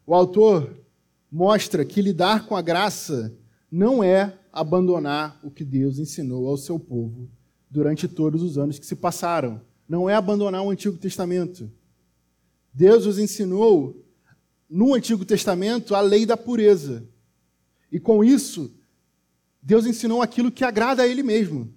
o 0.07 0.15
autor 0.15 0.75
mostra 1.31 1.85
que 1.85 2.01
lidar 2.01 2.47
com 2.47 2.57
a 2.57 2.63
graça 2.63 3.37
não 3.71 4.03
é 4.03 4.33
abandonar 4.59 5.39
o 5.43 5.51
que 5.51 5.65
Deus 5.65 5.99
ensinou 5.99 6.49
ao 6.49 6.57
seu 6.57 6.79
povo 6.79 7.29
durante 7.71 8.09
todos 8.09 8.43
os 8.43 8.59
anos 8.59 8.79
que 8.79 8.87
se 8.87 8.97
passaram. 8.97 9.61
Não 9.89 10.09
é 10.09 10.15
abandonar 10.15 10.63
o 10.63 10.71
Antigo 10.71 10.97
Testamento. 10.97 11.71
Deus 12.73 13.07
os 13.07 13.19
ensinou 13.19 14.05
no 14.69 14.95
Antigo 14.95 15.25
Testamento 15.25 15.95
a 15.95 16.01
lei 16.01 16.27
da 16.27 16.37
pureza. 16.37 17.09
E 17.91 17.99
com 17.99 18.23
isso, 18.23 18.71
Deus 19.63 19.87
ensinou 19.87 20.23
aquilo 20.23 20.51
que 20.51 20.65
agrada 20.65 21.03
a 21.03 21.07
Ele 21.07 21.23
mesmo. 21.23 21.73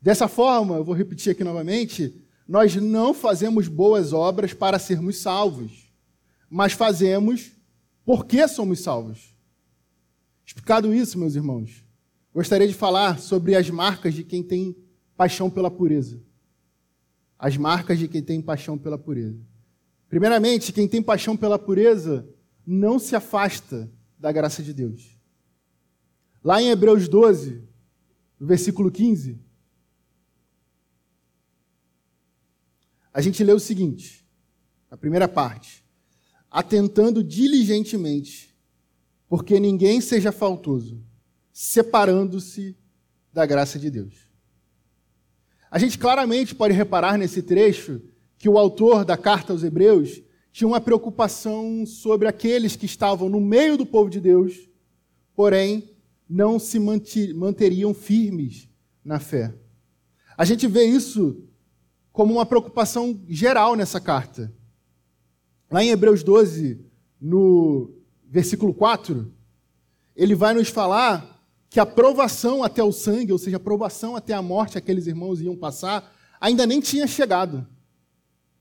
Dessa 0.00 0.28
forma, 0.28 0.76
eu 0.76 0.84
vou 0.84 0.94
repetir 0.94 1.32
aqui 1.32 1.42
novamente, 1.42 2.22
nós 2.46 2.76
não 2.76 3.12
fazemos 3.12 3.68
boas 3.68 4.12
obras 4.12 4.52
para 4.52 4.78
sermos 4.78 5.18
salvos, 5.18 5.90
mas 6.48 6.72
fazemos 6.72 7.52
porque 8.04 8.46
somos 8.46 8.80
salvos. 8.80 9.33
Explicado 10.44 10.94
isso, 10.94 11.18
meus 11.18 11.34
irmãos, 11.34 11.84
gostaria 12.32 12.68
de 12.68 12.74
falar 12.74 13.18
sobre 13.18 13.54
as 13.54 13.70
marcas 13.70 14.12
de 14.12 14.22
quem 14.22 14.42
tem 14.42 14.76
paixão 15.16 15.48
pela 15.48 15.70
pureza. 15.70 16.20
As 17.38 17.56
marcas 17.56 17.98
de 17.98 18.08
quem 18.08 18.22
tem 18.22 18.42
paixão 18.42 18.76
pela 18.76 18.98
pureza. 18.98 19.40
Primeiramente, 20.08 20.72
quem 20.72 20.86
tem 20.86 21.02
paixão 21.02 21.36
pela 21.36 21.58
pureza 21.58 22.28
não 22.66 22.98
se 22.98 23.16
afasta 23.16 23.90
da 24.18 24.30
graça 24.30 24.62
de 24.62 24.72
Deus. 24.72 25.18
Lá 26.42 26.60
em 26.60 26.68
Hebreus 26.68 27.08
12, 27.08 27.62
no 28.38 28.46
versículo 28.46 28.90
15, 28.90 29.40
a 33.12 33.20
gente 33.20 33.42
lê 33.42 33.52
o 33.52 33.58
seguinte, 33.58 34.26
a 34.90 34.96
primeira 34.96 35.26
parte: 35.26 35.84
atentando 36.50 37.24
diligentemente, 37.24 38.53
porque 39.28 39.58
ninguém 39.58 40.00
seja 40.00 40.30
faltoso, 40.30 41.02
separando-se 41.52 42.76
da 43.32 43.46
graça 43.46 43.78
de 43.78 43.90
Deus. 43.90 44.28
A 45.70 45.78
gente 45.78 45.98
claramente 45.98 46.54
pode 46.54 46.72
reparar 46.72 47.18
nesse 47.18 47.42
trecho 47.42 48.00
que 48.38 48.48
o 48.48 48.58
autor 48.58 49.04
da 49.04 49.16
carta 49.16 49.52
aos 49.52 49.64
Hebreus 49.64 50.22
tinha 50.52 50.68
uma 50.68 50.80
preocupação 50.80 51.84
sobre 51.84 52.28
aqueles 52.28 52.76
que 52.76 52.86
estavam 52.86 53.28
no 53.28 53.40
meio 53.40 53.76
do 53.76 53.84
povo 53.84 54.08
de 54.08 54.20
Deus, 54.20 54.68
porém 55.34 55.90
não 56.28 56.58
se 56.58 56.78
manteriam 57.34 57.92
firmes 57.92 58.68
na 59.04 59.18
fé. 59.18 59.52
A 60.36 60.44
gente 60.44 60.66
vê 60.66 60.84
isso 60.84 61.44
como 62.12 62.34
uma 62.34 62.46
preocupação 62.46 63.20
geral 63.28 63.74
nessa 63.74 64.00
carta. 64.00 64.54
Lá 65.70 65.82
em 65.82 65.90
Hebreus 65.90 66.22
12, 66.22 66.84
no 67.20 67.93
versículo 68.34 68.74
4, 68.74 69.32
ele 70.16 70.34
vai 70.34 70.52
nos 70.54 70.68
falar 70.68 71.40
que 71.70 71.78
a 71.78 71.86
provação 71.86 72.64
até 72.64 72.82
o 72.82 72.90
sangue, 72.90 73.30
ou 73.30 73.38
seja, 73.38 73.58
a 73.58 73.60
provação 73.60 74.16
até 74.16 74.34
a 74.34 74.42
morte 74.42 74.76
aqueles 74.76 75.06
irmãos 75.06 75.40
iam 75.40 75.54
passar, 75.54 76.12
ainda 76.40 76.66
nem 76.66 76.80
tinha 76.80 77.06
chegado. 77.06 77.64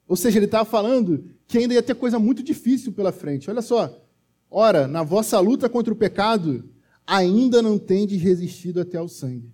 Ou 0.07 0.15
seja, 0.15 0.37
ele 0.37 0.45
estava 0.45 0.63
falando 0.63 1.25
que 1.47 1.57
ainda 1.57 1.73
ia 1.73 1.81
ter 1.81 1.95
coisa 1.95 2.19
muito 2.19 2.43
difícil 2.43 2.91
pela 2.91 3.11
frente. 3.11 3.49
Olha 3.49 3.63
só. 3.63 3.99
Ora, 4.47 4.87
na 4.87 5.01
vossa 5.01 5.39
luta 5.39 5.67
contra 5.67 5.91
o 5.91 5.97
pecado, 5.97 6.69
ainda 7.07 7.59
não 7.59 7.79
tendes 7.79 8.21
resistido 8.21 8.79
até 8.79 8.99
ao 8.99 9.07
sangue. 9.07 9.51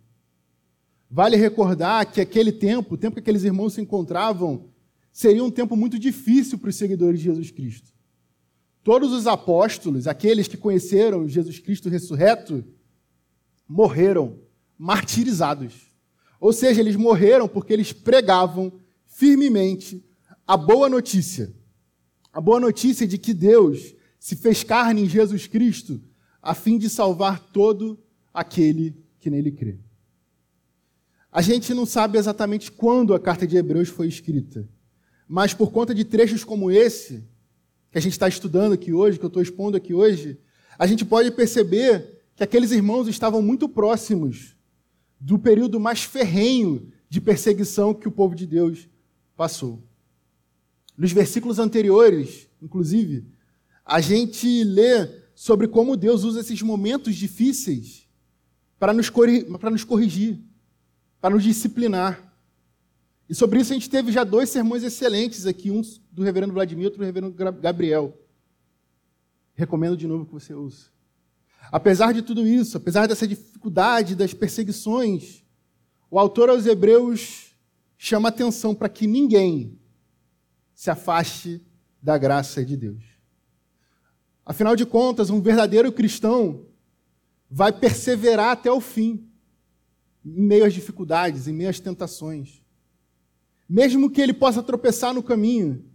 Vale 1.10 1.38
recordar 1.38 2.12
que 2.12 2.20
aquele 2.20 2.52
tempo, 2.52 2.96
o 2.96 2.98
tempo 2.98 3.14
que 3.14 3.22
aqueles 3.22 3.46
irmãos 3.46 3.74
se 3.74 3.80
encontravam, 3.80 4.66
seria 5.14 5.46
um 5.46 5.50
tempo 5.50 5.78
muito 5.78 5.98
difícil 5.98 6.58
para 6.60 6.72
os 6.72 6.76
seguidores 6.76 7.20
de 7.20 7.26
Jesus 7.28 7.52
Cristo. 7.52 7.98
Todos 8.83 9.12
os 9.12 9.27
apóstolos, 9.27 10.07
aqueles 10.07 10.48
que 10.48 10.57
conheceram 10.57 11.27
Jesus 11.27 11.59
Cristo 11.59 11.89
ressurreto, 11.89 12.63
morreram 13.67 14.39
martirizados. 14.77 15.74
Ou 16.39 16.53
seja, 16.53 16.79
eles 16.79 16.95
morreram 16.95 17.48
porque 17.48 17.74
eles 17.74 17.91
pregavam 17.91 18.71
firmemente 19.05 20.03
a 20.48 20.55
boa 20.55 20.88
notícia. 20.88 21.53
A 22.31 22.39
boa 22.39 22.59
notícia 22.59 23.05
de 23.05 23.17
que 23.17 23.33
Deus 23.33 23.93
se 24.19 24.36
fez 24.36 24.63
carne 24.63 25.03
em 25.03 25.09
Jesus 25.09 25.48
Cristo 25.48 26.01
a 26.41 26.55
fim 26.55 26.77
de 26.77 26.89
salvar 26.89 27.39
todo 27.51 28.00
aquele 28.33 28.95
que 29.19 29.29
nele 29.29 29.51
crê. 29.51 29.79
A 31.31 31.41
gente 31.41 31.74
não 31.74 31.86
sabe 31.86 32.17
exatamente 32.17 32.71
quando 32.71 33.13
a 33.13 33.19
carta 33.19 33.45
de 33.45 33.57
Hebreus 33.57 33.89
foi 33.89 34.07
escrita, 34.07 34.67
mas 35.27 35.53
por 35.53 35.71
conta 35.71 35.93
de 35.93 36.03
trechos 36.03 36.43
como 36.43 36.71
esse, 36.71 37.24
que 37.91 37.98
a 37.98 38.01
gente 38.01 38.13
está 38.13 38.27
estudando 38.27 38.74
aqui 38.74 38.93
hoje, 38.93 39.17
que 39.17 39.25
eu 39.25 39.29
estou 39.29 39.41
expondo 39.41 39.77
aqui 39.77 39.93
hoje, 39.93 40.38
a 40.77 40.86
gente 40.86 41.03
pode 41.03 41.31
perceber 41.31 42.22
que 42.36 42.43
aqueles 42.43 42.72
irmãos 42.72 43.08
estavam 43.08 43.41
muito 43.41 43.67
próximos 43.67 44.55
do 45.19 45.38
período 45.38 45.79
mais 45.79 46.03
ferrenho 46.03 46.91
de 47.10 47.19
perseguição 47.19 47.93
que 47.93 48.08
o 48.08 48.12
povo 48.12 48.36
de 48.36 48.46
Deus 48.46 48.88
passou. 49.36 49.84
Nos 50.98 51.12
versículos 51.12 51.60
anteriores, 51.60 52.48
inclusive, 52.62 53.25
a 53.86 54.00
gente 54.00 54.63
lê 54.63 55.10
sobre 55.34 55.67
como 55.67 55.98
Deus 55.98 56.24
usa 56.24 56.41
esses 56.41 56.62
momentos 56.62 57.15
difíceis 57.15 58.08
para 58.77 58.93
nos, 58.93 59.12
nos 59.72 59.84
corrigir, 59.84 60.39
para 61.19 61.31
nos 61.31 61.43
disciplinar. 61.43 62.34
E 63.29 63.36
sobre 63.36 63.60
isso 63.60 63.72
a 63.72 63.75
gente 63.75 63.89
teve 63.89 64.12
já 64.12 64.24
dois 64.24 64.50
sermões 64.50 64.84
excelentes 64.84 65.46
aqui, 65.46 65.72
um 65.72 65.81
do 66.12 66.24
reverendo 66.24 66.54
Vladimir 66.54 66.86
outro 66.86 67.00
do 67.00 67.06
reverendo 67.06 67.36
Gabriel. 67.62 68.18
Recomendo 69.54 69.98
de 69.98 70.08
novo 70.08 70.25
que 70.25 70.34
você 70.34 70.54
ouça. 70.54 70.89
Apesar 71.72 72.13
de 72.13 72.22
tudo 72.22 72.48
isso, 72.48 72.78
apesar 72.78 73.08
dessa 73.08 73.28
dificuldade, 73.28 74.16
das 74.16 74.34
perseguições, 74.34 75.44
o 76.10 76.18
autor 76.18 76.50
aos 76.50 76.66
Hebreus 76.66 77.56
chama 77.98 78.30
atenção 78.30 78.74
para 78.74 78.89
que 78.89 79.06
ninguém 79.06 79.78
se 80.74 80.89
afaste 80.89 81.62
da 82.01 82.18
graça 82.18 82.63
de 82.63 82.78
Deus. 82.78 83.04
Afinal 84.46 84.75
de 84.75 84.86
contas, 84.86 85.30
um 85.30 85.42
verdadeiro 85.42 85.92
cristão 85.92 86.66
vai 87.51 87.72
perseverar 87.72 88.51
até 88.51 88.72
o 88.72 88.80
fim, 88.80 89.28
em 90.25 90.42
meio 90.42 90.66
às 90.66 90.74
dificuldades, 90.74 91.48
em 91.48 91.54
meio 91.54 91.70
às 91.70 91.80
tentações. 91.80 92.63
Mesmo 93.68 94.10
que 94.10 94.22
ele 94.22 94.34
possa 94.34 94.63
tropeçar 94.63 95.13
no 95.13 95.22
caminho, 95.22 95.86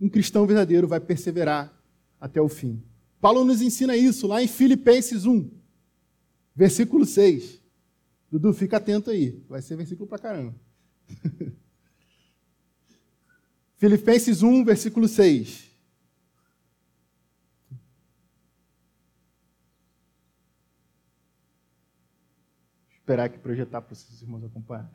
um 0.00 0.08
cristão 0.08 0.46
verdadeiro 0.46 0.88
vai 0.88 1.00
perseverar 1.00 1.72
até 2.20 2.40
o 2.40 2.48
fim. 2.48 2.82
Paulo 3.20 3.44
nos 3.44 3.60
ensina 3.60 3.96
isso 3.96 4.26
lá 4.26 4.42
em 4.42 4.48
Filipenses 4.48 5.24
1, 5.24 5.50
versículo 6.54 7.04
6. 7.04 7.62
Dudu, 8.30 8.52
fica 8.52 8.76
atento 8.76 9.10
aí, 9.10 9.42
vai 9.48 9.62
ser 9.62 9.76
versículo 9.76 10.08
pra 10.08 10.18
caramba. 10.18 10.54
Filipenses 13.76 14.42
1, 14.42 14.64
versículo 14.64 15.08
6. 15.08 15.68
esperar 23.08 23.24
aqui 23.24 23.38
projetar 23.38 23.80
para 23.80 23.94
os 23.94 24.20
irmãos 24.22 24.44
acompanharem. 24.44 24.90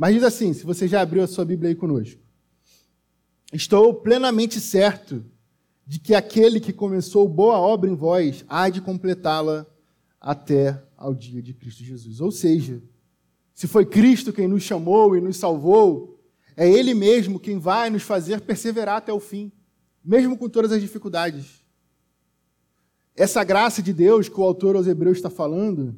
Mas 0.00 0.14
diz 0.14 0.24
assim, 0.24 0.54
se 0.54 0.64
você 0.64 0.88
já 0.88 1.02
abriu 1.02 1.22
a 1.22 1.26
sua 1.26 1.44
Bíblia 1.44 1.68
aí 1.68 1.74
conosco. 1.74 2.18
Estou 3.52 3.92
plenamente 3.92 4.58
certo 4.58 5.22
de 5.86 5.98
que 6.00 6.14
aquele 6.14 6.58
que 6.58 6.72
começou 6.72 7.28
boa 7.28 7.58
obra 7.58 7.90
em 7.90 7.94
vós 7.94 8.42
há 8.48 8.70
de 8.70 8.80
completá-la 8.80 9.66
até 10.18 10.82
ao 10.96 11.14
dia 11.14 11.42
de 11.42 11.52
Cristo 11.52 11.84
Jesus. 11.84 12.18
Ou 12.18 12.32
seja, 12.32 12.82
se 13.52 13.66
foi 13.66 13.84
Cristo 13.84 14.32
quem 14.32 14.48
nos 14.48 14.62
chamou 14.62 15.14
e 15.18 15.20
nos 15.20 15.36
salvou, 15.36 16.18
é 16.56 16.66
Ele 16.66 16.94
mesmo 16.94 17.38
quem 17.38 17.58
vai 17.58 17.90
nos 17.90 18.02
fazer 18.02 18.40
perseverar 18.40 18.96
até 18.96 19.12
o 19.12 19.20
fim, 19.20 19.52
mesmo 20.02 20.34
com 20.34 20.48
todas 20.48 20.72
as 20.72 20.80
dificuldades. 20.80 21.62
Essa 23.14 23.44
graça 23.44 23.82
de 23.82 23.92
Deus 23.92 24.30
que 24.30 24.40
o 24.40 24.44
autor 24.44 24.76
aos 24.76 24.86
Hebreus 24.86 25.18
está 25.18 25.28
falando 25.28 25.94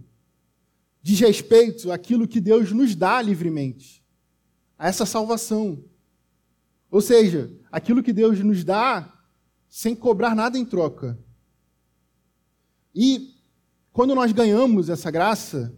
diz 1.03 1.19
respeito 1.19 1.91
àquilo 1.91 2.29
que 2.29 2.41
Deus 2.41 2.71
nos 2.71 2.95
dá 2.95 3.21
livremente, 3.21 4.03
a 4.79 4.89
essa 4.89 5.05
salvação. 5.05 5.85
Ou 6.91 7.01
seja, 7.01 7.51
aquilo 7.71 8.03
que 8.03 8.13
Deus 8.13 8.39
nos 8.41 8.63
dá 8.63 9.13
sem 9.69 9.97
cobrar 9.97 10.35
nada 10.35 10.57
em 10.57 10.65
troca. 10.65 11.19
E 12.95 13.35
quando 13.93 14.15
nós 14.15 14.31
ganhamos 14.31 14.89
essa 14.89 15.11
graça, 15.11 15.77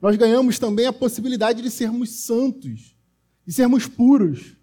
nós 0.00 0.16
ganhamos 0.16 0.58
também 0.58 0.86
a 0.86 0.92
possibilidade 0.92 1.62
de 1.62 1.70
sermos 1.70 2.10
santos, 2.10 2.96
de 3.46 3.52
sermos 3.52 3.86
puros. 3.86 4.56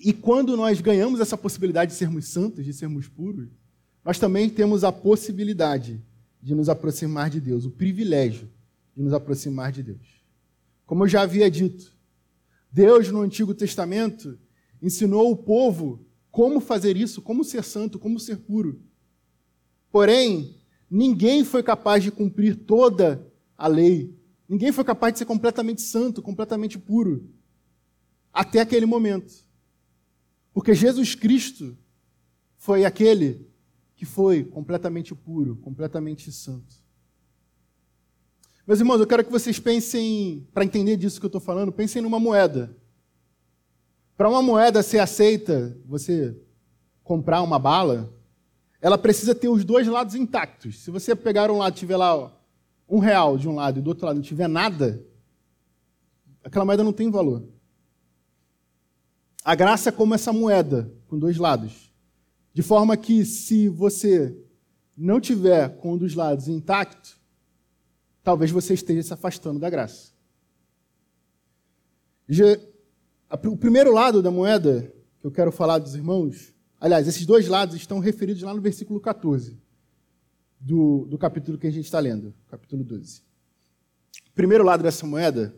E 0.00 0.12
quando 0.12 0.56
nós 0.56 0.80
ganhamos 0.80 1.20
essa 1.20 1.36
possibilidade 1.36 1.92
de 1.92 1.98
sermos 1.98 2.26
santos, 2.26 2.64
de 2.64 2.72
sermos 2.72 3.08
puros, 3.08 3.50
nós 4.04 4.18
também 4.18 4.48
temos 4.48 4.84
a 4.84 4.92
possibilidade 4.92 6.02
de 6.42 6.54
nos 6.54 6.68
aproximar 6.68 7.30
de 7.30 7.40
Deus, 7.40 7.64
o 7.64 7.70
privilégio 7.70 8.48
de 8.96 9.02
nos 9.02 9.12
aproximar 9.12 9.72
de 9.72 9.82
Deus. 9.82 10.24
Como 10.86 11.04
eu 11.04 11.08
já 11.08 11.22
havia 11.22 11.50
dito, 11.50 11.96
Deus 12.70 13.10
no 13.10 13.20
Antigo 13.20 13.54
Testamento 13.54 14.38
ensinou 14.80 15.30
o 15.30 15.36
povo 15.36 16.06
como 16.30 16.60
fazer 16.60 16.96
isso, 16.96 17.20
como 17.20 17.44
ser 17.44 17.64
santo, 17.64 17.98
como 17.98 18.20
ser 18.20 18.38
puro. 18.38 18.80
Porém, 19.90 20.56
ninguém 20.90 21.44
foi 21.44 21.62
capaz 21.62 22.02
de 22.02 22.10
cumprir 22.10 22.54
toda 22.54 23.26
a 23.56 23.66
lei. 23.66 24.16
Ninguém 24.48 24.70
foi 24.70 24.84
capaz 24.84 25.12
de 25.12 25.18
ser 25.18 25.24
completamente 25.24 25.82
santo, 25.82 26.22
completamente 26.22 26.78
puro. 26.78 27.28
Até 28.32 28.60
aquele 28.60 28.86
momento. 28.86 29.44
Porque 30.52 30.74
Jesus 30.74 31.14
Cristo 31.14 31.76
foi 32.56 32.84
aquele 32.84 33.47
que 33.98 34.06
foi 34.06 34.44
completamente 34.44 35.12
puro, 35.12 35.56
completamente 35.56 36.30
santo. 36.30 36.76
Meus 38.64 38.78
irmãos, 38.78 39.00
eu 39.00 39.06
quero 39.08 39.24
que 39.24 39.30
vocês 39.30 39.58
pensem, 39.58 40.46
para 40.54 40.64
entender 40.64 40.96
disso 40.96 41.18
que 41.18 41.26
eu 41.26 41.28
estou 41.28 41.40
falando, 41.40 41.72
pensem 41.72 42.00
numa 42.00 42.20
moeda. 42.20 42.76
Para 44.16 44.28
uma 44.28 44.40
moeda 44.40 44.84
ser 44.84 45.00
aceita, 45.00 45.76
você 45.84 46.40
comprar 47.02 47.42
uma 47.42 47.58
bala, 47.58 48.08
ela 48.80 48.96
precisa 48.96 49.34
ter 49.34 49.48
os 49.48 49.64
dois 49.64 49.88
lados 49.88 50.14
intactos. 50.14 50.78
Se 50.78 50.92
você 50.92 51.16
pegar 51.16 51.50
um 51.50 51.58
lado 51.58 51.74
e 51.74 51.78
tiver 51.80 51.96
lá 51.96 52.32
um 52.88 53.00
real 53.00 53.36
de 53.36 53.48
um 53.48 53.56
lado 53.56 53.80
e 53.80 53.82
do 53.82 53.88
outro 53.88 54.06
lado 54.06 54.16
não 54.16 54.22
tiver 54.22 54.48
nada, 54.48 55.04
aquela 56.44 56.64
moeda 56.64 56.84
não 56.84 56.92
tem 56.92 57.10
valor. 57.10 57.42
A 59.44 59.56
graça 59.56 59.88
é 59.88 59.92
como 59.92 60.14
essa 60.14 60.32
moeda, 60.32 60.88
com 61.08 61.18
dois 61.18 61.36
lados. 61.36 61.87
De 62.58 62.62
forma 62.64 62.96
que, 62.96 63.24
se 63.24 63.68
você 63.68 64.36
não 64.96 65.20
tiver 65.20 65.76
com 65.76 65.92
um 65.92 65.96
dos 65.96 66.16
lados 66.16 66.48
intacto, 66.48 67.16
talvez 68.20 68.50
você 68.50 68.74
esteja 68.74 69.00
se 69.00 69.14
afastando 69.14 69.60
da 69.60 69.70
graça. 69.70 70.10
o 73.44 73.56
primeiro 73.56 73.92
lado 73.92 74.20
da 74.20 74.32
moeda 74.32 74.92
que 75.20 75.26
eu 75.28 75.30
quero 75.30 75.52
falar 75.52 75.78
dos 75.78 75.94
irmãos, 75.94 76.52
aliás, 76.80 77.06
esses 77.06 77.24
dois 77.24 77.46
lados 77.46 77.76
estão 77.76 78.00
referidos 78.00 78.42
lá 78.42 78.52
no 78.52 78.60
versículo 78.60 78.98
14 78.98 79.56
do, 80.58 81.06
do 81.08 81.16
capítulo 81.16 81.58
que 81.58 81.68
a 81.68 81.70
gente 81.70 81.84
está 81.84 82.00
lendo, 82.00 82.34
capítulo 82.48 82.82
12. 82.82 83.22
O 84.30 84.32
primeiro 84.34 84.64
lado 84.64 84.82
dessa 84.82 85.06
moeda 85.06 85.54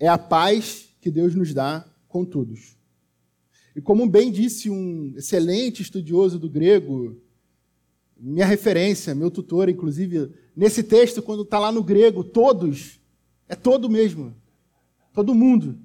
é 0.00 0.08
a 0.08 0.18
paz 0.18 0.96
que 1.00 1.12
Deus 1.12 1.36
nos 1.36 1.54
dá 1.54 1.88
com 2.08 2.24
todos. 2.24 2.76
E 3.74 3.80
como 3.80 4.08
bem 4.08 4.30
disse 4.30 4.68
um 4.68 5.14
excelente 5.16 5.82
estudioso 5.82 6.38
do 6.38 6.48
grego, 6.48 7.20
minha 8.16 8.46
referência, 8.46 9.14
meu 9.14 9.30
tutor, 9.30 9.68
inclusive, 9.68 10.30
nesse 10.54 10.82
texto, 10.82 11.22
quando 11.22 11.42
está 11.42 11.58
lá 11.58 11.72
no 11.72 11.82
grego, 11.82 12.22
todos, 12.22 13.00
é 13.48 13.56
todo 13.56 13.88
mesmo, 13.90 14.34
todo 15.12 15.34
mundo. 15.34 15.78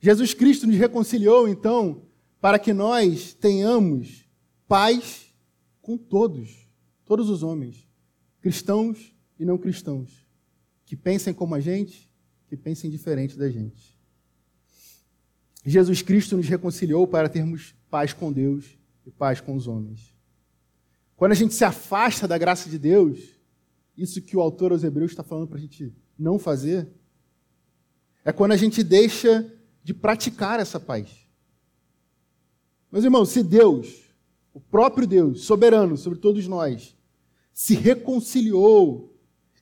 Jesus 0.00 0.34
Cristo 0.34 0.66
nos 0.66 0.76
reconciliou, 0.76 1.48
então, 1.48 2.02
para 2.40 2.58
que 2.58 2.72
nós 2.72 3.32
tenhamos 3.34 4.24
paz 4.66 5.32
com 5.80 5.96
todos, 5.96 6.66
todos 7.04 7.30
os 7.30 7.42
homens, 7.42 7.88
cristãos 8.40 9.14
e 9.38 9.44
não 9.44 9.56
cristãos, 9.56 10.26
que 10.84 10.96
pensem 10.96 11.32
como 11.32 11.54
a 11.54 11.60
gente, 11.60 12.10
que 12.48 12.56
pensem 12.56 12.90
diferente 12.90 13.38
da 13.38 13.48
gente. 13.48 13.89
Jesus 15.64 16.00
Cristo 16.00 16.36
nos 16.36 16.48
reconciliou 16.48 17.06
para 17.06 17.28
termos 17.28 17.74
paz 17.90 18.12
com 18.12 18.32
Deus 18.32 18.78
e 19.04 19.10
paz 19.10 19.40
com 19.40 19.54
os 19.54 19.66
homens. 19.66 20.14
Quando 21.16 21.32
a 21.32 21.34
gente 21.36 21.52
se 21.52 21.64
afasta 21.64 22.26
da 22.26 22.38
graça 22.38 22.70
de 22.70 22.78
Deus, 22.78 23.18
isso 23.96 24.22
que 24.22 24.36
o 24.36 24.40
autor 24.40 24.72
aos 24.72 24.82
Hebreus 24.82 25.10
está 25.10 25.22
falando 25.22 25.48
para 25.48 25.58
a 25.58 25.60
gente 25.60 25.94
não 26.18 26.38
fazer, 26.38 26.88
é 28.24 28.32
quando 28.32 28.52
a 28.52 28.56
gente 28.56 28.82
deixa 28.82 29.52
de 29.82 29.92
praticar 29.92 30.60
essa 30.60 30.80
paz. 30.80 31.10
Meus 32.90 33.04
irmãos, 33.04 33.28
se 33.28 33.42
Deus, 33.42 34.14
o 34.54 34.60
próprio 34.60 35.06
Deus, 35.06 35.42
soberano 35.42 35.96
sobre 35.96 36.18
todos 36.18 36.46
nós, 36.46 36.96
se 37.52 37.74
reconciliou 37.74 39.14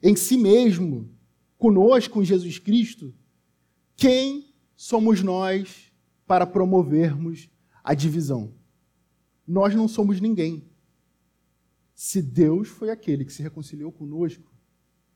em 0.02 0.14
si 0.14 0.36
mesmo 0.36 1.10
conosco, 1.56 2.14
com 2.14 2.24
Jesus 2.24 2.58
Cristo, 2.58 3.12
quem 3.96 4.54
somos 4.76 5.22
nós 5.22 5.87
para 6.28 6.46
promovermos 6.46 7.48
a 7.82 7.94
divisão. 7.94 8.52
Nós 9.46 9.74
não 9.74 9.88
somos 9.88 10.20
ninguém. 10.20 10.62
Se 11.94 12.20
Deus 12.20 12.68
foi 12.68 12.90
aquele 12.90 13.24
que 13.24 13.32
se 13.32 13.42
reconciliou 13.42 13.90
conosco, 13.90 14.52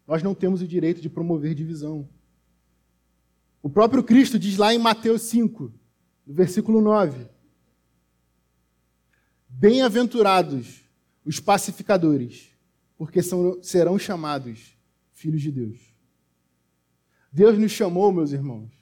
nós 0.09 0.23
não 0.23 0.35
temos 0.35 0.63
o 0.63 0.67
direito 0.67 1.03
de 1.03 1.11
promover 1.11 1.55
divisão. 1.55 2.09
O 3.63 3.69
próprio 3.69 4.03
Cristo 4.03 4.39
diz 4.39 4.57
lá 4.57 4.75
em 4.75 4.79
Mateus 4.79 5.23
5, 5.23 5.73
no 6.27 6.35
versículo 6.35 6.81
9: 6.81 7.29
Bem-aventurados 9.47 10.81
os 11.25 11.39
pacificadores, 11.39 12.49
porque 12.97 13.23
são, 13.23 13.63
serão 13.63 13.99
chamados 13.99 14.77
filhos 15.13 15.43
de 15.43 15.53
Deus. 15.53 15.95
Deus 17.31 17.59
nos 17.59 17.71
chamou, 17.71 18.11
meus 18.13 18.33
irmãos, 18.33 18.73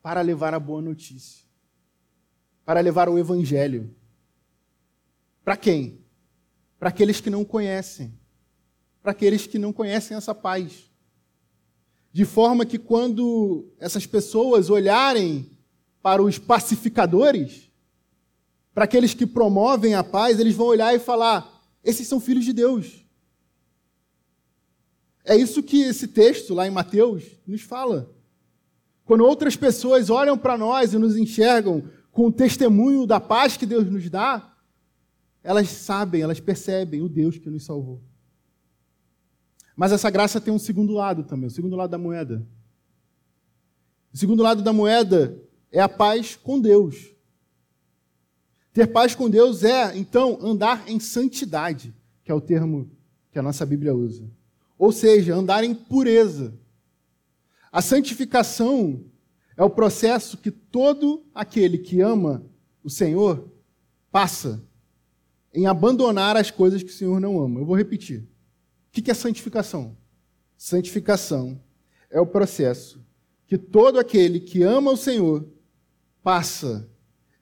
para 0.00 0.20
levar 0.20 0.54
a 0.54 0.60
boa 0.60 0.80
notícia 0.80 1.47
para 2.68 2.80
levar 2.80 3.08
o 3.08 3.18
evangelho. 3.18 3.88
Para 5.42 5.56
quem? 5.56 6.04
Para 6.78 6.90
aqueles 6.90 7.18
que 7.18 7.30
não 7.30 7.42
conhecem. 7.42 8.12
Para 9.02 9.12
aqueles 9.12 9.46
que 9.46 9.58
não 9.58 9.72
conhecem 9.72 10.14
essa 10.14 10.34
paz. 10.34 10.92
De 12.12 12.26
forma 12.26 12.66
que 12.66 12.78
quando 12.78 13.72
essas 13.80 14.04
pessoas 14.04 14.68
olharem 14.68 15.50
para 16.02 16.22
os 16.22 16.38
pacificadores, 16.38 17.72
para 18.74 18.84
aqueles 18.84 19.14
que 19.14 19.26
promovem 19.26 19.94
a 19.94 20.04
paz, 20.04 20.38
eles 20.38 20.54
vão 20.54 20.66
olhar 20.66 20.94
e 20.94 20.98
falar: 20.98 21.50
esses 21.82 22.06
são 22.06 22.20
filhos 22.20 22.44
de 22.44 22.52
Deus. 22.52 23.02
É 25.24 25.34
isso 25.34 25.62
que 25.62 25.84
esse 25.84 26.06
texto 26.06 26.52
lá 26.52 26.66
em 26.66 26.70
Mateus 26.70 27.24
nos 27.46 27.62
fala. 27.62 28.14
Quando 29.06 29.24
outras 29.24 29.56
pessoas 29.56 30.10
olham 30.10 30.36
para 30.36 30.58
nós 30.58 30.92
e 30.92 30.98
nos 30.98 31.16
enxergam 31.16 31.82
com 32.12 32.26
o 32.26 32.32
testemunho 32.32 33.06
da 33.06 33.20
paz 33.20 33.56
que 33.56 33.66
Deus 33.66 33.90
nos 33.90 34.08
dá, 34.08 34.54
elas 35.42 35.68
sabem, 35.68 36.22
elas 36.22 36.40
percebem 36.40 37.00
o 37.00 37.08
Deus 37.08 37.38
que 37.38 37.48
nos 37.48 37.64
salvou. 37.64 38.02
Mas 39.76 39.92
essa 39.92 40.10
graça 40.10 40.40
tem 40.40 40.52
um 40.52 40.58
segundo 40.58 40.92
lado 40.92 41.22
também, 41.22 41.46
o 41.46 41.50
segundo 41.50 41.76
lado 41.76 41.90
da 41.90 41.98
moeda. 41.98 42.44
O 44.12 44.16
segundo 44.16 44.42
lado 44.42 44.62
da 44.62 44.72
moeda 44.72 45.40
é 45.70 45.80
a 45.80 45.88
paz 45.88 46.34
com 46.34 46.60
Deus. 46.60 47.12
Ter 48.72 48.86
paz 48.88 49.14
com 49.14 49.30
Deus 49.30 49.62
é, 49.64 49.96
então, 49.96 50.38
andar 50.40 50.88
em 50.88 50.98
santidade, 50.98 51.94
que 52.24 52.30
é 52.30 52.34
o 52.34 52.40
termo 52.40 52.90
que 53.30 53.38
a 53.38 53.42
nossa 53.42 53.64
Bíblia 53.64 53.94
usa. 53.94 54.28
Ou 54.78 54.92
seja, 54.92 55.34
andar 55.34 55.64
em 55.64 55.74
pureza. 55.74 56.54
A 57.70 57.82
santificação 57.82 59.04
é 59.58 59.64
o 59.64 59.68
processo 59.68 60.38
que 60.38 60.52
todo 60.52 61.26
aquele 61.34 61.78
que 61.78 62.00
ama 62.00 62.46
o 62.82 62.88
Senhor 62.88 63.50
passa 64.08 64.64
em 65.52 65.66
abandonar 65.66 66.36
as 66.36 66.48
coisas 66.48 66.80
que 66.80 66.90
o 66.90 66.94
Senhor 66.94 67.20
não 67.20 67.40
ama. 67.40 67.58
Eu 67.58 67.66
vou 67.66 67.76
repetir. 67.76 68.20
O 68.20 68.92
que 68.92 69.10
é 69.10 69.14
santificação? 69.14 69.96
Santificação 70.56 71.60
é 72.08 72.20
o 72.20 72.26
processo 72.26 73.04
que 73.48 73.58
todo 73.58 73.98
aquele 73.98 74.38
que 74.38 74.62
ama 74.62 74.92
o 74.92 74.96
Senhor 74.96 75.44
passa 76.22 76.88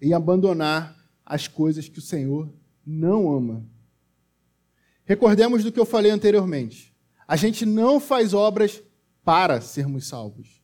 em 0.01 0.15
abandonar 0.15 0.97
as 1.23 1.47
coisas 1.47 1.87
que 1.87 1.99
o 1.99 2.03
Senhor 2.03 2.51
não 2.85 3.31
ama. 3.31 3.63
Recordemos 5.05 5.63
do 5.63 5.71
que 5.71 5.79
eu 5.79 5.85
falei 5.85 6.11
anteriormente. 6.11 6.97
A 7.29 7.37
gente 7.37 7.67
não 7.67 8.01
faz 8.01 8.33
obras 8.33 8.83
para 9.23 9.61
sermos 9.61 10.07
salvos 10.07 10.56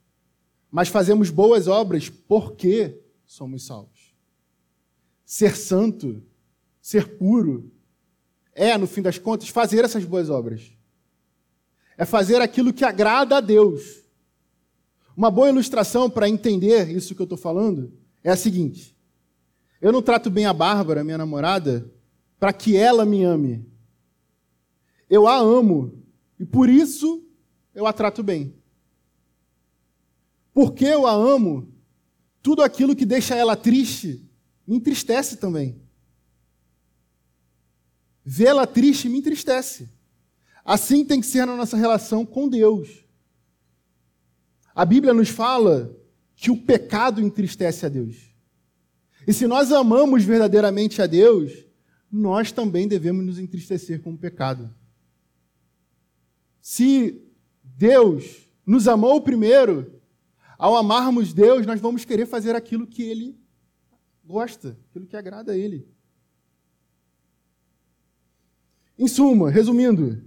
mas 0.72 0.88
fazemos 0.88 1.28
boas 1.28 1.68
obras 1.68 2.08
porque 2.08 2.98
somos 3.26 3.66
salvos. 3.66 4.14
Ser 5.22 5.54
santo, 5.54 6.22
ser 6.80 7.18
puro, 7.18 7.70
é, 8.54 8.76
no 8.78 8.86
fim 8.86 9.02
das 9.02 9.18
contas, 9.18 9.50
fazer 9.50 9.84
essas 9.84 10.06
boas 10.06 10.30
obras. 10.30 10.72
é 11.98 12.06
fazer 12.06 12.40
aquilo 12.40 12.72
que 12.72 12.86
agrada 12.86 13.36
a 13.36 13.40
Deus. 13.40 14.02
Uma 15.14 15.30
boa 15.30 15.50
ilustração 15.50 16.08
para 16.08 16.26
entender 16.26 16.88
isso 16.90 17.14
que 17.14 17.20
eu 17.20 17.24
estou 17.24 17.38
falando 17.38 17.92
é 18.24 18.30
a 18.30 18.36
seguinte: 18.36 18.96
eu 19.78 19.92
não 19.92 20.00
trato 20.00 20.30
bem 20.30 20.46
a 20.46 20.54
Bárbara, 20.54 21.04
minha 21.04 21.18
namorada, 21.18 21.90
para 22.40 22.52
que 22.52 22.76
ela 22.76 23.04
me 23.04 23.22
ame. 23.22 23.70
Eu 25.08 25.28
a 25.28 25.36
amo 25.36 26.02
e 26.40 26.46
por 26.46 26.70
isso 26.70 27.22
eu 27.74 27.86
a 27.86 27.92
trato 27.92 28.22
bem. 28.22 28.61
Porque 30.52 30.84
eu 30.84 31.06
a 31.06 31.12
amo, 31.12 31.72
tudo 32.42 32.62
aquilo 32.62 32.96
que 32.96 33.06
deixa 33.06 33.34
ela 33.34 33.56
triste 33.56 34.28
me 34.66 34.76
entristece 34.76 35.36
também. 35.36 35.80
Vê-la 38.24 38.66
triste 38.66 39.08
me 39.08 39.18
entristece. 39.18 39.88
Assim 40.64 41.04
tem 41.04 41.20
que 41.20 41.26
ser 41.26 41.46
na 41.46 41.56
nossa 41.56 41.76
relação 41.76 42.24
com 42.24 42.48
Deus. 42.48 43.04
A 44.74 44.84
Bíblia 44.84 45.12
nos 45.12 45.28
fala 45.28 45.94
que 46.36 46.50
o 46.50 46.56
pecado 46.56 47.20
entristece 47.20 47.84
a 47.84 47.88
Deus. 47.88 48.16
E 49.26 49.32
se 49.32 49.46
nós 49.46 49.70
amamos 49.70 50.24
verdadeiramente 50.24 51.00
a 51.02 51.06
Deus, 51.06 51.52
nós 52.10 52.52
também 52.52 52.88
devemos 52.88 53.24
nos 53.24 53.38
entristecer 53.38 54.02
com 54.02 54.12
o 54.12 54.18
pecado. 54.18 54.72
Se 56.60 57.20
Deus 57.62 58.48
nos 58.64 58.86
amou 58.86 59.20
primeiro, 59.20 59.91
ao 60.62 60.76
amarmos 60.76 61.32
Deus, 61.32 61.66
nós 61.66 61.80
vamos 61.80 62.04
querer 62.04 62.24
fazer 62.24 62.54
aquilo 62.54 62.86
que 62.86 63.02
Ele 63.02 63.36
gosta, 64.24 64.78
aquilo 64.88 65.08
que 65.08 65.16
agrada 65.16 65.50
a 65.50 65.56
Ele. 65.56 65.88
Em 68.96 69.08
suma, 69.08 69.50
resumindo, 69.50 70.22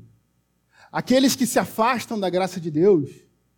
aqueles 0.92 1.38
que 1.38 1.48
se 1.48 1.58
afastam 1.58 2.20
da 2.20 2.30
graça 2.30 2.60
de 2.60 2.70
Deus, 2.70 3.10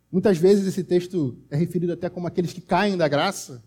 muitas 0.08 0.38
vezes 0.38 0.68
esse 0.68 0.84
texto 0.84 1.36
é 1.50 1.56
referido 1.56 1.94
até 1.94 2.08
como 2.08 2.28
aqueles 2.28 2.52
que 2.52 2.60
caem 2.60 2.96
da 2.96 3.08
graça, 3.08 3.60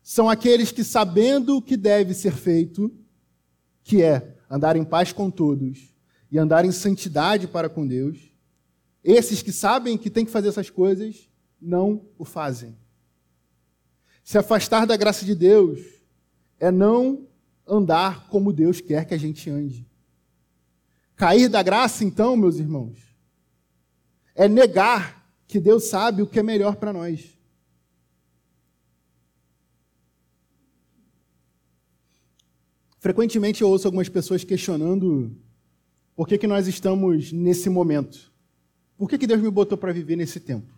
são 0.00 0.30
aqueles 0.30 0.70
que, 0.70 0.84
sabendo 0.84 1.56
o 1.56 1.62
que 1.62 1.76
deve 1.76 2.14
ser 2.14 2.32
feito, 2.32 2.96
que 3.82 4.04
é 4.04 4.36
andar 4.48 4.76
em 4.76 4.84
paz 4.84 5.12
com 5.12 5.32
todos 5.32 5.92
e 6.30 6.38
andar 6.38 6.64
em 6.64 6.70
santidade 6.70 7.48
para 7.48 7.68
com 7.68 7.84
Deus, 7.84 8.32
esses 9.02 9.42
que 9.42 9.50
sabem 9.50 9.98
que 9.98 10.08
tem 10.08 10.24
que 10.24 10.30
fazer 10.30 10.46
essas 10.46 10.70
coisas, 10.70 11.28
não 11.60 12.06
o 12.18 12.24
fazem. 12.24 12.76
Se 14.22 14.36
afastar 14.36 14.86
da 14.86 14.96
graça 14.96 15.24
de 15.24 15.34
Deus 15.34 15.80
é 16.58 16.70
não 16.70 17.26
andar 17.66 18.28
como 18.28 18.52
Deus 18.52 18.80
quer 18.80 19.04
que 19.04 19.14
a 19.14 19.18
gente 19.18 19.48
ande. 19.50 19.86
Cair 21.16 21.48
da 21.48 21.62
graça, 21.62 22.04
então, 22.04 22.36
meus 22.36 22.56
irmãos, 22.56 22.98
é 24.34 24.48
negar 24.48 25.28
que 25.46 25.58
Deus 25.58 25.84
sabe 25.84 26.22
o 26.22 26.26
que 26.26 26.38
é 26.38 26.42
melhor 26.42 26.76
para 26.76 26.92
nós. 26.92 27.36
Frequentemente 32.98 33.62
eu 33.62 33.68
ouço 33.68 33.86
algumas 33.88 34.08
pessoas 34.08 34.44
questionando 34.44 35.34
por 36.14 36.28
que, 36.28 36.36
que 36.36 36.46
nós 36.46 36.66
estamos 36.66 37.32
nesse 37.32 37.70
momento. 37.70 38.32
Por 38.96 39.08
que, 39.08 39.16
que 39.16 39.26
Deus 39.26 39.40
me 39.40 39.50
botou 39.50 39.78
para 39.78 39.92
viver 39.92 40.16
nesse 40.16 40.40
tempo? 40.40 40.77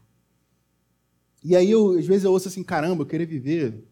E 1.42 1.56
aí, 1.56 1.70
eu, 1.70 1.98
às 1.98 2.06
vezes, 2.06 2.24
eu 2.24 2.32
ouço 2.32 2.48
assim: 2.48 2.62
caramba, 2.62 3.02
eu 3.02 3.06
queria 3.06 3.26
viver 3.26 3.84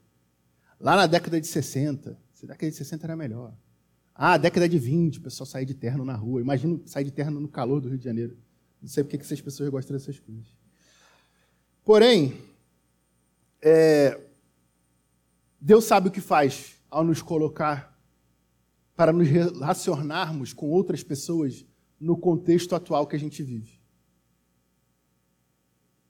lá 0.80 0.96
na 0.96 1.06
década 1.06 1.40
de 1.40 1.46
60. 1.46 2.18
Essa 2.34 2.46
década 2.46 2.70
de 2.70 2.76
60 2.76 3.06
era 3.06 3.16
melhor. 3.16 3.54
Ah, 4.14 4.36
década 4.36 4.68
de 4.68 4.78
20, 4.78 5.18
o 5.18 5.22
pessoal 5.22 5.46
sair 5.46 5.64
de 5.64 5.74
terno 5.74 6.04
na 6.04 6.14
rua. 6.14 6.40
Imagina 6.40 6.78
sair 6.86 7.04
de 7.04 7.12
terno 7.12 7.40
no 7.40 7.48
calor 7.48 7.80
do 7.80 7.88
Rio 7.88 7.98
de 7.98 8.04
Janeiro. 8.04 8.36
Não 8.80 8.88
sei 8.88 9.02
porque 9.04 9.16
que 9.16 9.24
essas 9.24 9.40
pessoas 9.40 9.68
gostam 9.70 9.96
dessas 9.96 10.18
coisas. 10.18 10.46
Porém, 11.84 12.34
é, 13.62 14.20
Deus 15.60 15.84
sabe 15.84 16.08
o 16.08 16.10
que 16.10 16.20
faz 16.20 16.76
ao 16.90 17.04
nos 17.04 17.22
colocar 17.22 17.96
para 18.94 19.12
nos 19.12 19.28
relacionarmos 19.28 20.52
com 20.52 20.68
outras 20.68 21.02
pessoas 21.02 21.64
no 22.00 22.16
contexto 22.16 22.74
atual 22.74 23.06
que 23.06 23.16
a 23.16 23.18
gente 23.18 23.42
vive. 23.42 23.77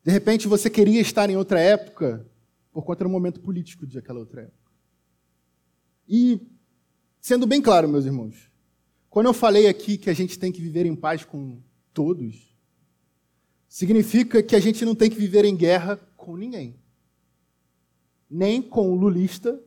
De 0.09 0.13
repente 0.13 0.49
você 0.49 0.71
queria 0.71 1.03
estar 1.03 1.29
em 1.29 1.37
outra 1.37 1.61
época 1.61 2.27
por 2.73 2.83
conta 2.83 3.05
do 3.05 3.11
momento 3.11 3.41
político 3.41 3.87
de 3.87 3.99
aquela 3.99 4.19
outra 4.19 4.41
época. 4.41 4.73
E 6.09 6.41
Sendo 7.21 7.47
bem 7.47 7.61
claro, 7.61 7.89
meus 7.89 8.07
irmãos, 8.07 8.51
quando 9.11 9.27
eu 9.27 9.35
falei 9.35 9.67
aqui 9.67 9.99
que 9.99 10.09
a 10.09 10.15
gente 10.15 10.39
tem 10.39 10.53
que 10.53 10.61
viver 10.61 10.87
em 10.87 10.95
paz 10.95 11.25
com 11.25 11.61
todos, 11.93 12.57
significa 13.69 14.43
que 14.43 14.57
a 14.57 14.61
gente 14.61 14.85
não 14.85 14.95
tem 14.95 15.11
que 15.11 15.17
viver 15.19 15.45
em 15.45 15.57
guerra 15.57 15.97
com 16.17 16.37
ninguém. 16.37 16.77
Nem 18.31 18.63
com 18.63 18.91
o 18.91 18.95
lulista, 18.95 19.61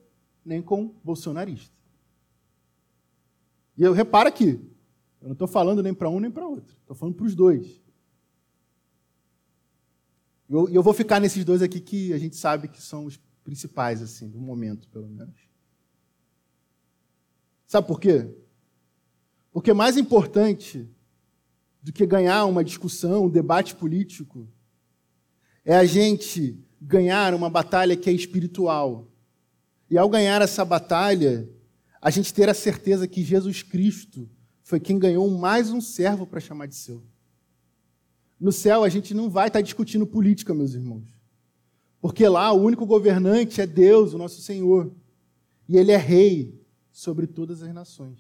nem 0.44 0.62
com 0.62 0.86
o 0.86 0.96
bolsonarista. 1.04 1.76
E 3.78 3.84
eu 3.84 3.94
reparo 3.94 4.30
aqui, 4.30 4.60
eu 5.22 5.28
não 5.28 5.34
estou 5.34 5.48
falando 5.48 5.84
nem 5.84 5.94
para 5.94 6.10
um 6.10 6.20
nem 6.20 6.32
para 6.32 6.48
outro, 6.48 6.76
estou 6.82 6.96
falando 6.96 7.16
para 7.16 7.26
os 7.26 7.36
dois. 7.36 7.81
E 10.52 10.54
eu, 10.54 10.68
eu 10.68 10.84
vou 10.84 10.94
ficar 10.94 11.22
nesses 11.22 11.46
dois 11.46 11.62
aqui 11.62 11.80
que 11.80 12.12
a 12.12 12.18
gente 12.18 12.36
sabe 12.36 12.68
que 12.68 12.82
são 12.82 13.06
os 13.06 13.18
principais, 13.42 14.02
assim, 14.02 14.28
do 14.28 14.42
momento, 14.42 14.86
pelo 14.90 15.08
menos. 15.08 15.34
Sabe 17.66 17.88
por 17.88 18.02
quê? 18.02 18.30
Porque 19.54 19.72
mais 19.72 19.96
importante 19.96 20.90
do 21.82 21.94
que 21.94 22.06
ganhar 22.06 22.44
uma 22.48 22.66
discussão, 22.66 23.26
um 23.26 23.30
debate 23.30 23.76
político, 23.76 24.46
é 25.64 25.74
a 25.74 25.86
gente 25.86 26.60
ganhar 26.82 27.34
uma 27.34 27.50
batalha 27.50 27.96
que 27.96 28.10
é 28.10 28.14
espiritual. 28.14 29.08
E 29.90 29.98
ao 29.98 30.10
ganhar 30.10 30.42
essa 30.42 30.66
batalha, 30.66 31.50
a 32.02 32.10
gente 32.10 32.34
ter 32.34 32.50
a 32.50 32.54
certeza 32.54 33.08
que 33.08 33.24
Jesus 33.24 33.64
Cristo 33.64 34.30
foi 34.64 34.82
quem 34.82 35.00
ganhou 35.00 35.30
mais 35.32 35.72
um 35.72 35.80
servo 35.80 36.28
para 36.28 36.42
chamar 36.42 36.66
de 36.66 36.76
seu. 36.76 37.02
No 38.42 38.52
céu, 38.52 38.84
a 38.84 38.90
gente 38.90 39.14
não 39.14 39.30
vai 39.30 39.50
estar 39.50 39.62
discutindo 39.62 40.08
política, 40.08 40.52
meus 40.52 40.74
irmãos. 40.74 41.08
Porque 42.02 42.28
lá 42.28 42.52
o 42.52 42.60
único 42.60 42.88
governante 42.88 43.62
é 43.62 43.68
Deus, 43.68 44.16
o 44.16 44.18
nosso 44.18 44.42
Senhor. 44.42 44.92
E 45.70 45.78
Ele 45.78 45.92
é 45.92 45.98
rei 45.98 46.60
sobre 46.92 47.28
todas 47.28 47.62
as 47.62 47.72
nações. 47.72 48.18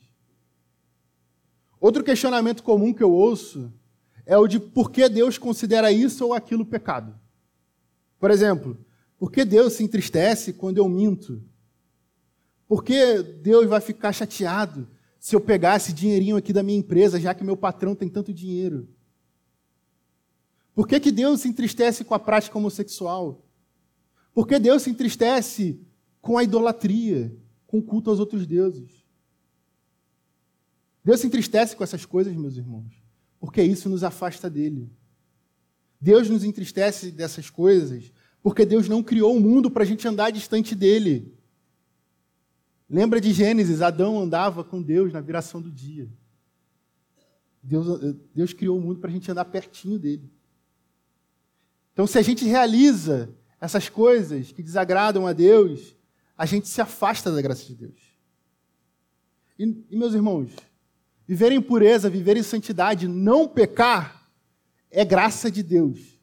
Outro 1.80 2.04
questionamento 2.04 2.62
comum 2.62 2.94
que 2.94 3.02
eu 3.02 3.12
ouço 3.12 3.74
é 4.24 4.38
o 4.38 4.46
de 4.46 4.60
por 4.60 4.92
que 4.92 5.10
Deus 5.10 5.40
considera 5.40 5.92
isso 5.92 6.24
ou 6.24 6.36
aquilo 6.36 6.64
pecado. 6.64 7.20
Por 8.20 8.30
exemplo, 8.30 8.78
por 9.18 9.32
que 9.32 9.44
Deus 9.44 9.74
se 9.74 9.84
entristece 9.84 10.54
quando 10.54 10.78
eu 10.78 10.88
minto? 10.88 11.42
Por 12.68 12.84
que 12.84 13.24
Deus 13.24 13.68
vai 13.68 13.82
ficar 13.82 14.14
chateado 14.14 14.88
se 15.20 15.36
eu 15.36 15.42
pegar 15.42 15.78
esse 15.78 15.92
dinheirinho 15.92 16.38
aqui 16.38 16.54
da 16.54 16.62
minha 16.62 16.78
empresa, 16.78 17.20
já 17.20 17.34
que 17.34 17.44
meu 17.44 17.58
patrão 17.58 17.96
tem 17.96 18.08
tanto 18.08 18.32
dinheiro? 18.32 18.88
Por 20.82 20.88
que, 20.88 21.00
que 21.00 21.12
Deus 21.12 21.42
se 21.42 21.48
entristece 21.48 22.04
com 22.04 22.16
a 22.16 22.20
prática 22.20 22.58
homossexual? 22.58 23.46
Por 24.34 24.48
que 24.48 24.58
Deus 24.58 24.82
se 24.82 24.90
entristece 24.90 25.80
com 26.20 26.38
a 26.38 26.44
idolatria? 26.44 27.32
com 27.72 27.82
culto 27.82 28.10
aos 28.10 28.20
outros 28.20 28.46
deuses. 28.46 28.92
Deus 31.02 31.22
se 31.22 31.28
entristece 31.28 31.74
com 31.74 31.86
essas 31.86 32.06
coisas, 32.06 32.36
meus 32.36 32.58
irmãos, 32.58 33.02
porque 33.40 33.64
isso 33.64 33.88
nos 33.88 34.04
afasta 34.04 34.50
dele. 34.50 34.92
Deus 36.00 36.30
nos 36.30 36.44
entristece 36.44 37.12
dessas 37.12 37.50
coisas 37.50 38.12
porque 38.44 38.66
Deus 38.66 38.90
não 38.90 39.02
criou 39.02 39.38
o 39.38 39.40
mundo 39.40 39.72
para 39.72 39.84
a 39.84 39.86
gente 39.86 40.06
andar 40.06 40.32
distante 40.32 40.76
dele. 40.76 41.34
Lembra 42.90 43.22
de 43.22 43.32
Gênesis? 43.32 43.82
Adão 43.82 44.20
andava 44.20 44.66
com 44.66 44.82
Deus 44.82 45.14
na 45.14 45.22
viração 45.22 45.62
do 45.62 45.72
dia. 45.72 46.10
Deus, 47.64 48.16
Deus 48.36 48.52
criou 48.52 48.78
o 48.78 48.82
mundo 48.82 49.00
para 49.00 49.10
a 49.10 49.14
gente 49.14 49.32
andar 49.32 49.46
pertinho 49.46 49.98
dele. 49.98 50.30
Então, 51.94 52.08
se 52.08 52.18
a 52.18 52.22
gente 52.22 52.46
realiza 52.46 53.34
essas 53.60 53.90
coisas 53.90 54.52
que 54.52 54.64
desagradam 54.64 55.28
a 55.28 55.34
Deus, 55.34 55.96
a 56.38 56.46
gente 56.46 56.68
se 56.68 56.82
afasta 56.82 57.32
da 57.32 57.42
graça 57.42 57.66
de 57.66 57.76
Deus. 57.76 58.00
E, 59.60 59.86
e 59.90 59.96
meus 59.96 60.14
irmãos, 60.14 60.52
viver 61.28 61.52
em 61.52 61.62
pureza, 61.62 62.10
viver 62.10 62.38
em 62.38 62.44
santidade, 62.44 63.08
não 63.08 63.48
pecar, 63.48 64.30
é 64.90 65.06
graça 65.06 65.52
de 65.52 65.62
Deus. 65.62 66.20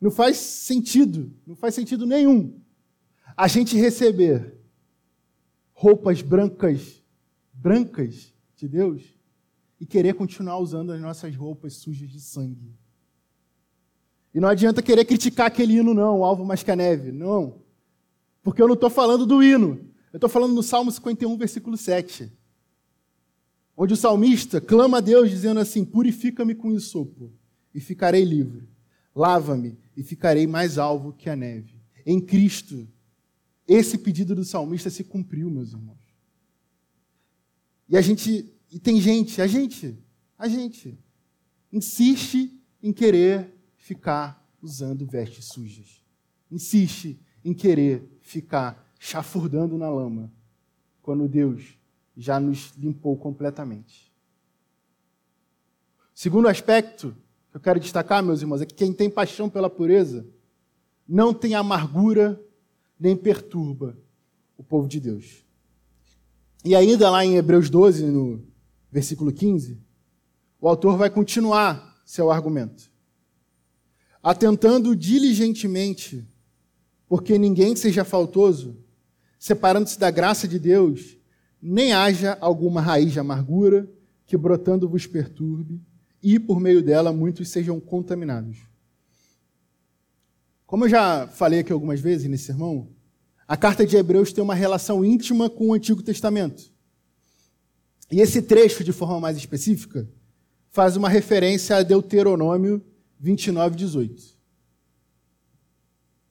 Não 0.00 0.10
faz 0.10 0.36
sentido, 0.36 1.34
não 1.46 1.56
faz 1.56 1.74
sentido 1.74 2.06
nenhum 2.06 2.60
a 3.36 3.46
gente 3.46 3.76
receber 3.76 4.58
roupas 5.72 6.20
brancas, 6.22 7.00
brancas 7.52 8.34
de 8.56 8.66
Deus 8.66 9.02
e 9.80 9.86
querer 9.86 10.14
continuar 10.14 10.58
usando 10.58 10.90
as 10.90 11.00
nossas 11.00 11.36
roupas 11.36 11.74
sujas 11.74 12.10
de 12.10 12.20
sangue. 12.20 12.74
E 14.38 14.40
não 14.40 14.48
adianta 14.48 14.80
querer 14.80 15.04
criticar 15.04 15.48
aquele 15.48 15.78
hino, 15.78 15.92
não, 15.92 16.20
o 16.20 16.24
alvo 16.24 16.44
mais 16.44 16.62
que 16.62 16.70
a 16.70 16.76
neve. 16.76 17.10
Não. 17.10 17.60
Porque 18.40 18.62
eu 18.62 18.68
não 18.68 18.74
estou 18.74 18.88
falando 18.88 19.26
do 19.26 19.42
hino. 19.42 19.84
Eu 20.12 20.18
estou 20.18 20.30
falando 20.30 20.54
no 20.54 20.62
Salmo 20.62 20.92
51, 20.92 21.36
versículo 21.36 21.76
7. 21.76 22.30
onde 23.76 23.94
o 23.94 23.96
salmista 23.96 24.60
clama 24.60 24.98
a 24.98 25.00
Deus 25.00 25.28
dizendo 25.28 25.58
assim: 25.58 25.84
Purifica-me 25.84 26.54
com 26.54 26.70
isopo 26.70 27.32
e 27.74 27.80
ficarei 27.80 28.22
livre. 28.22 28.68
Lava-me 29.12 29.76
e 29.96 30.04
ficarei 30.04 30.46
mais 30.46 30.78
alvo 30.78 31.12
que 31.12 31.28
a 31.28 31.34
neve. 31.34 31.74
Em 32.06 32.20
Cristo, 32.20 32.86
esse 33.66 33.98
pedido 33.98 34.36
do 34.36 34.44
salmista 34.44 34.88
se 34.88 35.02
cumpriu, 35.02 35.50
meus 35.50 35.72
irmãos. 35.72 35.98
E 37.88 37.96
a 37.96 38.00
gente, 38.00 38.54
e 38.70 38.78
tem 38.78 39.00
gente, 39.00 39.42
a 39.42 39.48
gente, 39.48 39.98
a 40.38 40.46
gente, 40.46 40.96
insiste 41.72 42.56
em 42.80 42.92
querer 42.92 43.57
ficar 43.88 44.46
usando 44.60 45.06
vestes 45.06 45.46
sujas. 45.46 46.04
Insiste 46.50 47.18
em 47.42 47.54
querer 47.54 48.18
ficar 48.20 48.86
chafurdando 48.98 49.78
na 49.78 49.88
lama, 49.88 50.30
quando 51.00 51.26
Deus 51.26 51.78
já 52.14 52.38
nos 52.38 52.74
limpou 52.76 53.16
completamente. 53.16 54.12
Segundo 56.14 56.48
aspecto 56.48 57.16
que 57.50 57.56
eu 57.56 57.60
quero 57.60 57.80
destacar, 57.80 58.22
meus 58.22 58.42
irmãos, 58.42 58.60
é 58.60 58.66
que 58.66 58.74
quem 58.74 58.92
tem 58.92 59.08
paixão 59.08 59.48
pela 59.48 59.70
pureza 59.70 60.26
não 61.08 61.32
tem 61.32 61.54
amargura 61.54 62.38
nem 63.00 63.16
perturba 63.16 63.96
o 64.58 64.62
povo 64.62 64.86
de 64.86 65.00
Deus. 65.00 65.46
E 66.62 66.74
ainda 66.74 67.08
lá 67.08 67.24
em 67.24 67.36
Hebreus 67.36 67.70
12, 67.70 68.04
no 68.04 68.44
versículo 68.90 69.32
15, 69.32 69.80
o 70.60 70.68
autor 70.68 70.98
vai 70.98 71.08
continuar 71.08 72.02
seu 72.04 72.30
argumento. 72.30 72.87
Atentando 74.28 74.94
diligentemente, 74.94 76.22
porque 77.08 77.38
ninguém 77.38 77.74
seja 77.74 78.04
faltoso, 78.04 78.76
separando-se 79.38 79.98
da 79.98 80.10
graça 80.10 80.46
de 80.46 80.58
Deus, 80.58 81.16
nem 81.62 81.94
haja 81.94 82.36
alguma 82.38 82.82
raiz 82.82 83.10
de 83.10 83.18
amargura 83.18 83.90
que 84.26 84.36
brotando 84.36 84.86
vos 84.86 85.06
perturbe, 85.06 85.80
e 86.22 86.38
por 86.38 86.60
meio 86.60 86.82
dela 86.82 87.10
muitos 87.10 87.48
sejam 87.48 87.80
contaminados. 87.80 88.58
Como 90.66 90.84
eu 90.84 90.90
já 90.90 91.26
falei 91.28 91.60
aqui 91.60 91.72
algumas 91.72 91.98
vezes 91.98 92.28
nesse 92.28 92.44
sermão, 92.44 92.90
a 93.46 93.56
carta 93.56 93.86
de 93.86 93.96
Hebreus 93.96 94.30
tem 94.30 94.44
uma 94.44 94.54
relação 94.54 95.02
íntima 95.02 95.48
com 95.48 95.68
o 95.68 95.72
Antigo 95.72 96.02
Testamento. 96.02 96.70
E 98.12 98.20
esse 98.20 98.42
trecho, 98.42 98.84
de 98.84 98.92
forma 98.92 99.20
mais 99.20 99.38
específica, 99.38 100.06
faz 100.70 100.96
uma 100.96 101.08
referência 101.08 101.76
a 101.76 101.82
Deuteronômio 101.82 102.84
29, 103.18 103.76
18. 103.76 104.38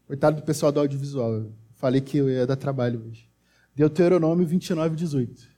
Coitado 0.06 0.38
do 0.38 0.46
pessoal 0.46 0.72
do 0.72 0.80
audiovisual, 0.80 1.52
falei 1.74 2.02
que 2.02 2.18
eu 2.18 2.30
ia 2.30 2.48
dar 2.48 2.56
trabalho 2.56 3.06
hoje. 3.06 3.30
Deuteronômio 3.76 4.46
29, 4.46 4.96
18. 4.96 5.58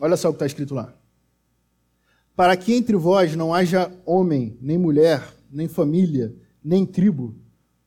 Olha 0.00 0.16
só 0.16 0.28
o 0.28 0.32
que 0.32 0.36
está 0.36 0.46
escrito 0.46 0.74
lá 0.74 0.96
para 2.36 2.54
que 2.54 2.74
entre 2.74 2.94
vós 2.94 3.34
não 3.34 3.54
haja 3.54 3.90
homem, 4.04 4.58
nem 4.60 4.76
mulher, 4.76 5.34
nem 5.50 5.66
família, 5.66 6.36
nem 6.62 6.84
tribo, 6.84 7.34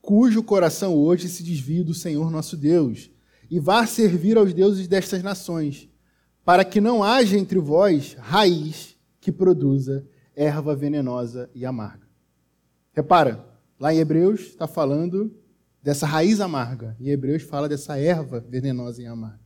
cujo 0.01 0.41
coração 0.41 0.95
hoje 0.95 1.29
se 1.29 1.43
desvie 1.43 1.83
do 1.83 1.93
Senhor 1.93 2.31
nosso 2.31 2.57
Deus, 2.57 3.11
e 3.49 3.59
vá 3.59 3.85
servir 3.85 4.37
aos 4.37 4.51
deuses 4.51 4.87
destas 4.87 5.21
nações, 5.21 5.87
para 6.49 6.65
que 6.65 6.81
não 6.81 7.03
haja 7.03 7.37
entre 7.37 7.59
vós 7.59 8.17
raiz 8.17 8.97
que 9.21 9.31
produza 9.31 10.03
erva 10.35 10.75
venenosa 10.75 11.47
e 11.53 11.63
amarga. 11.63 12.07
Repara, 12.91 13.45
lá 13.79 13.93
em 13.93 13.99
Hebreus 13.99 14.39
está 14.47 14.65
falando 14.65 15.31
dessa 15.79 16.07
raiz 16.07 16.41
amarga, 16.41 16.97
e 16.99 17.11
Hebreus 17.11 17.43
fala 17.43 17.69
dessa 17.69 17.99
erva 17.99 18.39
venenosa 18.39 18.99
e 18.99 19.05
amarga. 19.05 19.39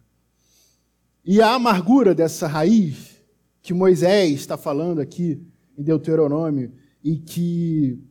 E 1.26 1.42
a 1.42 1.54
amargura 1.56 2.16
dessa 2.16 2.48
raiz 2.48 3.22
que 3.62 3.74
Moisés 3.74 4.40
está 4.40 4.56
falando 4.56 5.02
aqui 5.02 5.46
em 5.78 5.84
Deuteronômio 5.84 6.72
e 7.04 7.18
que 7.18 8.02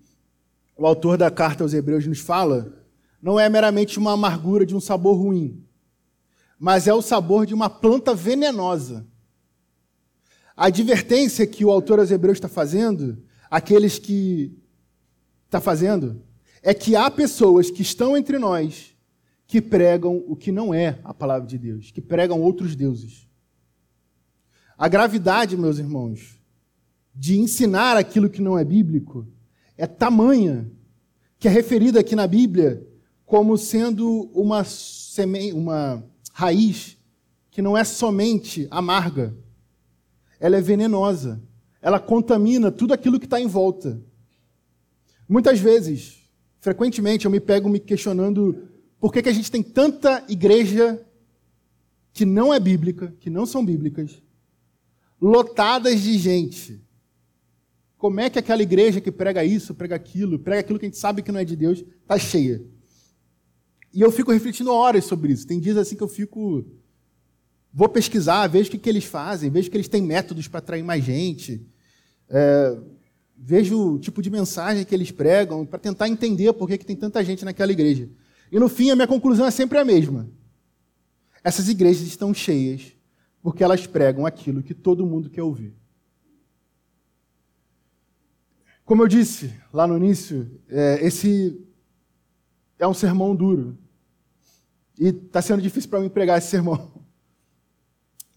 o 0.77 0.87
autor 0.87 1.17
da 1.17 1.31
carta 1.31 1.65
aos 1.65 1.73
Hebreus 1.73 2.07
nos 2.07 2.21
fala, 2.21 2.85
não 3.23 3.41
é 3.41 3.49
meramente 3.49 3.99
uma 3.99 4.13
amargura 4.13 4.67
de 4.67 4.77
um 4.77 4.81
sabor 4.81 5.17
ruim, 5.17 5.65
mas 6.62 6.87
é 6.87 6.94
o 6.94 7.03
sabor 7.03 7.44
de 7.44 7.53
uma 7.53 7.68
planta 7.68 8.14
venenosa. 8.14 9.05
A 10.57 10.66
advertência 10.66 11.44
que 11.44 11.64
o 11.64 11.72
autor 11.72 11.98
aos 11.98 12.12
Hebreus 12.12 12.37
está 12.37 12.46
fazendo, 12.46 13.20
aqueles 13.51 13.98
que 13.98 14.57
está 15.46 15.61
fazendo, 15.61 16.22
é 16.62 16.72
que 16.72 16.94
há 16.94 17.11
pessoas 17.11 17.68
que 17.68 17.83
estão 17.83 18.16
entre 18.16 18.38
nós 18.38 18.96
que 19.44 19.61
pregam 19.61 20.22
o 20.29 20.37
que 20.37 20.53
não 20.53 20.72
é 20.72 21.01
a 21.03 21.12
palavra 21.12 21.48
de 21.48 21.59
Deus, 21.59 21.90
que 21.90 22.01
pregam 22.01 22.40
outros 22.40 22.77
deuses. 22.77 23.27
A 24.79 24.87
gravidade, 24.87 25.57
meus 25.57 25.81
irmãos, 25.81 26.40
de 27.12 27.40
ensinar 27.40 27.96
aquilo 27.96 28.31
que 28.31 28.40
não 28.40 28.57
é 28.57 28.64
bíblico 28.64 29.27
é 29.77 29.85
tamanha 29.85 30.70
que 31.40 31.48
é 31.48 31.51
referida 31.51 31.98
aqui 31.98 32.14
na 32.14 32.29
Bíblia 32.29 32.87
como 33.27 33.59
sendo 33.59 34.31
uma, 34.33 34.62
seme... 34.62 35.53
uma 35.53 36.12
raiz 36.33 36.99
que 37.51 37.62
não 37.62 37.77
é 37.77 37.85
somente 37.85 38.66
amarga, 38.71 39.37
ela 40.40 40.57
é 40.57 40.61
venenosa, 40.61 41.40
ela 41.81 42.01
contamina 42.01 42.73
tudo 42.73 42.95
aquilo 42.95 43.21
que 43.21 43.27
está 43.27 43.40
em 43.40 43.47
volta. 43.47 44.03
Muitas 45.29 45.61
vezes, 45.61 46.23
frequentemente, 46.59 47.27
eu 47.27 47.31
me 47.31 47.38
pego 47.38 47.68
me 47.68 47.79
questionando 47.79 48.68
por 48.99 49.12
que, 49.12 49.23
que 49.23 49.29
a 49.29 49.33
gente 49.33 49.51
tem 49.51 49.62
tanta 49.62 50.25
igreja 50.29 51.05
que 52.12 52.25
não 52.25 52.53
é 52.53 52.59
bíblica, 52.59 53.14
que 53.21 53.31
não 53.31 53.47
são 53.47 53.64
bíblicas, 53.64 54.23
lotadas 55.21 56.01
de 56.01 56.18
gente. 56.18 56.81
Como 57.97 58.21
é 58.21 58.29
que 58.29 58.38
aquela 58.38 58.62
igreja 58.62 59.01
que 59.01 59.12
prega 59.12 59.45
isso, 59.45 59.75
prega 59.75 59.95
aquilo, 59.95 60.38
prega 60.38 60.61
aquilo 60.61 60.79
que 60.79 60.87
a 60.87 60.88
gente 60.88 60.99
sabe 60.99 61.23
que 61.23 61.31
não 61.31 61.40
é 61.40 61.45
de 61.45 61.55
Deus, 61.55 61.85
está 62.03 62.18
cheia? 62.18 62.64
E 63.93 64.01
eu 64.01 64.11
fico 64.11 64.33
refletindo 64.33 64.73
horas 64.73 65.05
sobre 65.05 65.33
isso. 65.33 65.47
Tem 65.47 65.61
dias 65.61 65.77
assim 65.77 65.97
que 65.97 66.03
eu 66.03 66.09
fico. 66.09 66.65
Vou 67.73 67.89
pesquisar, 67.89 68.47
vejo 68.47 68.69
o 68.69 68.71
que, 68.73 68.79
que 68.79 68.89
eles 68.89 69.05
fazem, 69.05 69.51
vejo 69.51 69.71
que 69.71 69.77
eles 69.77 69.89
têm 69.89 70.03
métodos 70.03 70.49
para 70.49 70.59
atrair 70.59 70.83
mais 70.83 71.05
gente. 71.05 71.67
É, 72.29 72.79
vejo 73.37 73.95
o 73.95 73.99
tipo 73.99 74.23
de 74.23 74.31
mensagem 74.31 74.85
que 74.85 74.95
eles 74.95 75.11
pregam, 75.11 75.67
para 75.67 75.79
tentar 75.79 76.09
entender 76.09 76.53
por 76.53 76.69
que, 76.69 76.79
que 76.79 76.87
tem 76.87 76.97
tanta 76.97 77.23
gente 77.25 77.45
naquela 77.45 77.73
igreja. 77.73 78.09
E 78.51 78.59
no 78.59 78.69
fim, 78.69 78.91
a 78.91 78.97
minha 78.97 79.09
conclusão 79.09 79.47
é 79.47 79.51
sempre 79.51 79.79
a 79.79 79.85
mesma. 79.85 80.29
Essas 81.43 81.69
igrejas 81.69 82.07
estão 82.07 82.33
cheias 82.33 82.93
porque 83.43 83.65
elas 83.65 83.87
pregam 83.87 84.25
aquilo 84.25 84.63
que 84.63 84.75
todo 84.75 85.07
mundo 85.07 85.29
quer 85.29 85.43
ouvir. 85.43 85.75
Como 88.85 89.03
eu 89.03 89.09
disse 89.09 89.53
lá 89.73 89.87
no 89.87 89.97
início, 89.97 90.61
é, 90.69 91.05
esse 91.05 91.61
é 92.79 92.87
um 92.87 92.95
sermão 92.95 93.35
duro. 93.35 93.79
E 95.03 95.09
está 95.09 95.43
sendo 95.43 95.61
difícil 95.61 95.91
para 95.91 95.99
mim 95.99 96.09
pregar 96.09 96.38
esse 96.38 96.47
sermão. 96.47 96.93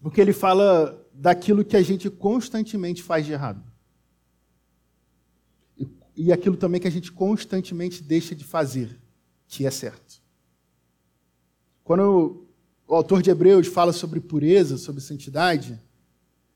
Porque 0.02 0.20
ele 0.20 0.32
fala 0.32 1.00
daquilo 1.12 1.64
que 1.64 1.76
a 1.76 1.82
gente 1.82 2.10
constantemente 2.10 3.04
faz 3.04 3.24
de 3.24 3.30
errado. 3.30 3.62
E, 5.78 5.88
e 6.16 6.32
aquilo 6.32 6.56
também 6.56 6.80
que 6.80 6.88
a 6.88 6.90
gente 6.90 7.12
constantemente 7.12 8.02
deixa 8.02 8.34
de 8.34 8.42
fazer, 8.42 9.00
que 9.46 9.64
é 9.64 9.70
certo. 9.70 10.20
Quando 11.84 12.48
o 12.88 12.96
autor 12.96 13.22
de 13.22 13.30
Hebreus 13.30 13.68
fala 13.68 13.92
sobre 13.92 14.18
pureza, 14.18 14.76
sobre 14.76 15.00
santidade, 15.00 15.80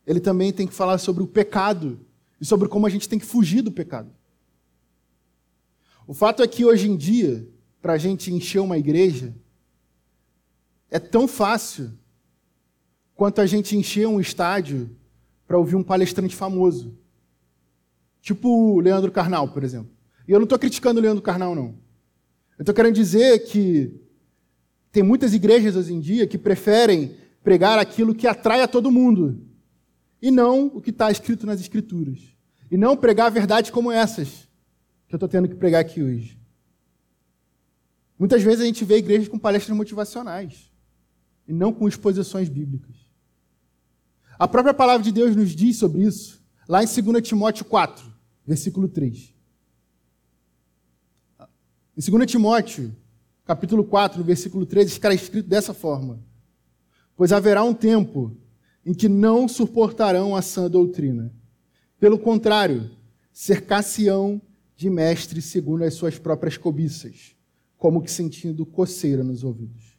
ele 0.05 0.19
também 0.19 0.53
tem 0.53 0.67
que 0.67 0.75
falar 0.75 0.99
sobre 0.99 1.23
o 1.23 1.29
pecado 1.29 2.05
e 2.41 2.45
sobre 2.45 2.69
como 2.69 2.85
a 2.85 2.91
gente 2.91 3.09
tem 3.09 3.17
que 3.21 3.25
fugir 3.25 3.63
do 3.63 3.71
pecado. 3.71 4.13
O 6.05 6.13
fato 6.13 6.43
é 6.43 6.49
que 6.49 6.65
hoje 6.65 6.91
em 6.91 6.97
dia, 6.97 7.49
para 7.81 7.93
a 7.93 7.99
gente 7.99 8.33
encher 8.35 8.59
uma 8.59 8.77
igreja, 8.77 9.33
é 10.91 10.99
tão 10.99 11.29
fácil 11.29 11.93
quanto 13.15 13.41
a 13.41 13.47
gente 13.47 13.77
encher 13.77 14.09
um 14.09 14.21
estádio 14.21 14.91
para 15.47 15.59
ouvir 15.59 15.77
um 15.77 15.83
palestrante 15.83 16.35
famoso. 16.35 16.99
Tipo 18.21 18.49
o 18.49 18.81
Leandro 18.81 19.13
Carnal, 19.13 19.49
por 19.49 19.63
exemplo. 19.63 19.91
E 20.27 20.33
eu 20.33 20.39
não 20.39 20.45
estou 20.45 20.59
criticando 20.59 21.01
o 21.01 21.03
Leandro 21.03 21.23
Carnal, 21.23 21.55
não. 21.55 21.75
Eu 22.59 22.63
estou 22.63 22.75
querendo 22.75 22.95
dizer 22.95 23.41
que 23.41 24.01
tem 24.93 25.03
muitas 25.03 25.33
igrejas 25.33 25.77
hoje 25.77 25.93
em 25.93 26.01
dia 26.01 26.27
que 26.27 26.37
preferem 26.37 27.17
pregar 27.43 27.79
aquilo 27.79 28.15
que 28.15 28.27
atrai 28.27 28.63
a 28.63 28.69
todo 28.69 28.91
mundo 28.91 29.47
e 30.21 30.31
não 30.31 30.67
o 30.67 30.81
que 30.81 30.91
está 30.91 31.11
escrito 31.11 31.47
nas 31.47 31.61
Escrituras. 31.61 32.19
E 32.71 32.77
não 32.77 32.97
pregar 32.97 33.31
verdades 33.31 33.71
como 33.71 33.91
essas 33.91 34.49
que 35.09 35.15
eu 35.15 35.17
estou 35.17 35.29
tendo 35.29 35.49
que 35.49 35.55
pregar 35.55 35.81
aqui 35.81 36.03
hoje. 36.03 36.39
Muitas 38.19 38.43
vezes 38.43 38.61
a 38.61 38.65
gente 38.65 38.85
vê 38.85 38.99
igrejas 38.99 39.29
com 39.29 39.39
palestras 39.39 39.77
motivacionais 39.77 40.70
e 41.51 41.53
não 41.53 41.73
com 41.73 41.89
exposições 41.89 42.49
bíblicas. 42.49 42.95
A 44.39 44.47
própria 44.47 44.73
palavra 44.73 45.03
de 45.03 45.11
Deus 45.11 45.35
nos 45.35 45.51
diz 45.51 45.77
sobre 45.77 46.05
isso, 46.05 46.41
lá 46.69 46.81
em 46.81 46.87
2 46.87 47.27
Timóteo 47.27 47.65
4, 47.65 48.07
versículo 48.47 48.87
3. 48.87 49.35
Em 51.97 52.11
2 52.11 52.31
Timóteo 52.31 52.95
capítulo 53.45 53.83
4, 53.83 54.21
no 54.21 54.25
versículo 54.25 54.65
13, 54.65 54.93
está 54.93 55.13
escrito 55.13 55.49
dessa 55.49 55.75
forma: 55.75 56.21
Pois 57.17 57.33
haverá 57.33 57.65
um 57.65 57.75
tempo 57.75 58.37
em 58.87 58.95
que 58.95 59.09
não 59.09 59.49
suportarão 59.49 60.37
a 60.37 60.43
sã 60.43 60.71
doutrina. 60.71 61.35
Pelo 61.99 62.17
contrário, 62.17 62.93
cercar-se-ão 63.33 64.41
de 64.77 64.89
mestres 64.89 65.47
segundo 65.47 65.83
as 65.83 65.95
suas 65.95 66.17
próprias 66.17 66.57
cobiças, 66.57 67.35
como 67.77 68.01
que 68.01 68.11
sentindo 68.11 68.65
coceira 68.65 69.25
nos 69.25 69.43
ouvidos. 69.43 69.90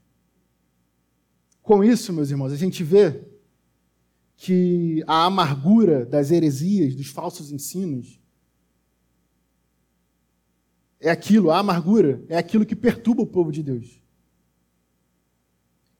Com 1.62 1.84
isso, 1.84 2.12
meus 2.12 2.30
irmãos, 2.30 2.52
a 2.52 2.58
gente 2.58 2.84
vê 2.84 3.24
que 4.36 5.04
a 5.06 5.26
amargura 5.26 6.06
das 6.06 6.32
heresias, 6.32 6.96
dos 6.96 7.08
falsos 7.08 7.52
ensinos, 7.52 8.20
é 11.00 11.10
aquilo, 11.10 11.52
a 11.52 11.60
amargura 11.60 12.24
é 12.28 12.38
aquilo 12.38 12.66
que 12.66 12.76
perturba 12.76 13.22
o 13.22 13.28
povo 13.28 13.52
de 13.52 13.62
Deus. 13.62 14.02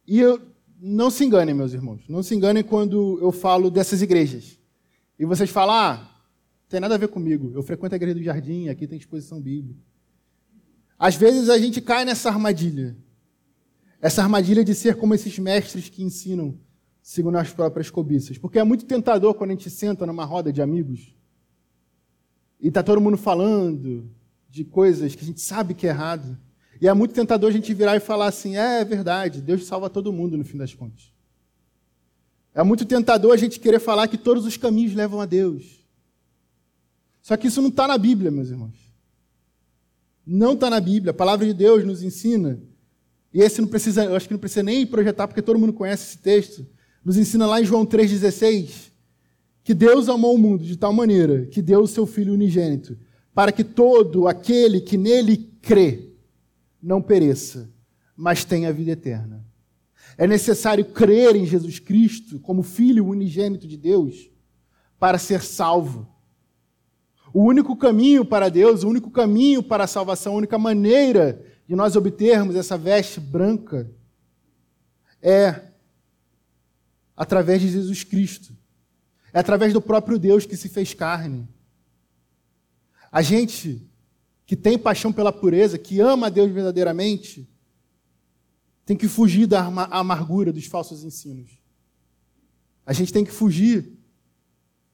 E 0.08 0.20
eu, 0.20 0.42
não 0.80 1.12
se 1.12 1.24
enganem, 1.24 1.54
meus 1.54 1.74
irmãos, 1.74 2.02
não 2.10 2.24
se 2.24 2.34
enganem 2.34 2.64
quando 2.64 3.20
eu 3.22 3.32
falo 3.32 3.70
dessas 3.70 4.02
igrejas. 4.02 4.60
E 5.18 5.26
vocês 5.26 5.50
falam, 5.50 5.76
ah, 5.76 6.24
tem 6.68 6.80
nada 6.80 6.96
a 6.96 6.98
ver 6.98 7.10
comigo, 7.10 7.52
eu 7.54 7.62
frequento 7.62 7.94
a 7.94 7.98
igreja 7.98 8.16
do 8.16 8.24
jardim, 8.24 8.70
aqui 8.70 8.88
tem 8.88 8.98
exposição 8.98 9.40
bíblica. 9.40 9.80
Às 10.98 11.16
vezes 11.16 11.50
a 11.50 11.58
gente 11.58 11.82
cai 11.82 12.06
nessa 12.06 12.30
armadilha. 12.30 12.98
Essa 14.02 14.24
armadilha 14.24 14.66
de 14.66 14.74
ser 14.74 14.96
como 14.96 15.14
esses 15.14 15.38
mestres 15.38 15.88
que 15.88 16.04
ensinam 16.04 16.58
segundo 17.02 17.38
as 17.38 17.54
próprias 17.54 17.90
cobiças. 17.90 18.38
Porque 18.38 18.58
é 18.58 18.64
muito 18.64 18.86
tentador 18.86 19.36
quando 19.36 19.52
a 19.52 19.54
gente 19.54 19.70
senta 19.70 20.06
numa 20.06 20.26
roda 20.26 20.52
de 20.52 20.62
amigos 20.62 21.16
e 22.60 22.68
está 22.68 22.82
todo 22.82 23.00
mundo 23.00 23.18
falando 23.18 24.10
de 24.50 24.66
coisas 24.66 25.16
que 25.16 25.24
a 25.24 25.28
gente 25.28 25.42
sabe 25.42 25.74
que 25.74 25.86
é 25.86 25.90
errado. 25.90 26.38
E 26.80 26.88
é 26.88 26.94
muito 26.94 27.14
tentador 27.14 27.50
a 27.50 27.54
gente 27.54 27.74
virar 27.74 27.96
e 27.96 28.00
falar 28.00 28.26
assim: 28.26 28.58
é, 28.58 28.82
é 28.82 28.86
verdade, 28.86 29.40
Deus 29.40 29.66
salva 29.66 29.90
todo 29.90 30.12
mundo 30.12 30.36
no 30.36 30.44
fim 30.44 30.58
das 30.58 30.74
contas. 30.74 31.14
É 32.54 32.64
muito 32.64 32.86
tentador 32.86 33.34
a 33.34 33.38
gente 33.38 33.60
querer 33.60 33.80
falar 33.80 34.08
que 34.08 34.18
todos 34.18 34.46
os 34.46 34.58
caminhos 34.58 34.94
levam 34.94 35.22
a 35.22 35.26
Deus. 35.26 35.88
Só 37.22 37.38
que 37.38 37.48
isso 37.48 37.62
não 37.62 37.70
está 37.70 37.88
na 37.88 37.98
Bíblia, 37.98 38.32
meus 38.32 38.50
irmãos. 38.50 38.92
Não 40.26 40.54
está 40.54 40.70
na 40.70 40.80
Bíblia. 40.80 41.12
A 41.12 41.14
palavra 41.14 41.46
de 41.46 41.54
Deus 41.54 41.86
nos 41.86 42.04
ensina. 42.04 42.60
E 43.34 43.42
esse 43.42 43.62
não 43.62 43.68
precisa, 43.68 44.06
eu 44.06 44.16
acho 44.16 44.28
que 44.28 44.34
não 44.34 44.40
precisa 44.40 44.64
nem 44.64 44.86
projetar, 44.86 45.28
porque 45.28 45.42
todo 45.42 45.60
mundo 45.60 45.74
conhece 45.74 46.04
esse 46.04 46.18
texto 46.18 46.66
nos 47.04 47.18
ensina 47.18 47.46
lá 47.46 47.60
em 47.60 47.66
João 47.66 47.86
3,16 47.86 48.92
que 49.64 49.74
Deus 49.74 50.10
amou 50.10 50.36
o 50.36 50.38
mundo 50.38 50.64
de 50.64 50.76
tal 50.76 50.94
maneira 50.94 51.46
que 51.46 51.62
deu 51.62 51.82
o 51.82 51.88
seu 51.88 52.06
Filho 52.06 52.34
unigênito, 52.34 52.98
para 53.34 53.52
que 53.52 53.64
todo 53.64 54.28
aquele 54.28 54.82
que 54.82 54.98
nele 54.98 55.52
crê 55.62 56.10
não 56.82 57.02
pereça, 57.02 57.70
mas 58.16 58.44
tenha 58.44 58.74
vida 58.74 58.92
eterna. 58.92 59.46
É 60.18 60.26
necessário 60.26 60.84
crer 60.86 61.36
em 61.36 61.46
Jesus 61.46 61.80
Cristo 61.80 62.40
como 62.40 62.64
Filho 62.64 63.06
unigênito 63.08 63.68
de 63.68 63.78
Deus 63.78 64.30
para 65.00 65.18
ser 65.18 65.42
salvo. 65.42 66.08
O 67.34 67.44
único 67.44 67.76
caminho 67.78 68.26
para 68.26 68.50
Deus, 68.50 68.84
o 68.84 68.90
único 68.90 69.10
caminho 69.10 69.64
para 69.64 69.86
a 69.86 69.88
salvação, 69.88 70.34
a 70.34 70.38
única 70.38 70.58
maneira 70.58 71.46
de 71.72 71.76
nós 71.78 71.96
obtermos 71.96 72.58
essa 72.58 72.78
veste 72.78 73.18
branca 73.18 73.90
é 75.22 75.72
através 77.16 77.62
de 77.62 77.70
Jesus 77.70 78.04
Cristo. 78.04 78.54
É 79.32 79.40
através 79.40 79.72
do 79.72 79.82
próprio 79.82 80.20
Deus 80.20 80.46
que 80.46 80.58
se 80.58 80.68
fez 80.68 80.94
carne. 80.94 81.48
A 83.10 83.22
gente 83.22 83.90
que 84.46 84.58
tem 84.58 84.78
paixão 84.78 85.14
pela 85.14 85.32
pureza, 85.32 85.78
que 85.78 86.02
ama 86.02 86.28
a 86.28 86.30
Deus 86.30 86.52
verdadeiramente, 86.52 87.50
tem 88.86 88.98
que 88.98 89.08
fugir 89.08 89.48
da 89.48 89.64
amargura 89.92 90.52
dos 90.52 90.66
falsos 90.66 91.06
ensinos. 91.06 91.52
A 92.86 92.92
gente 92.92 93.14
tem 93.14 93.24
que 93.24 93.32
fugir 93.32 93.98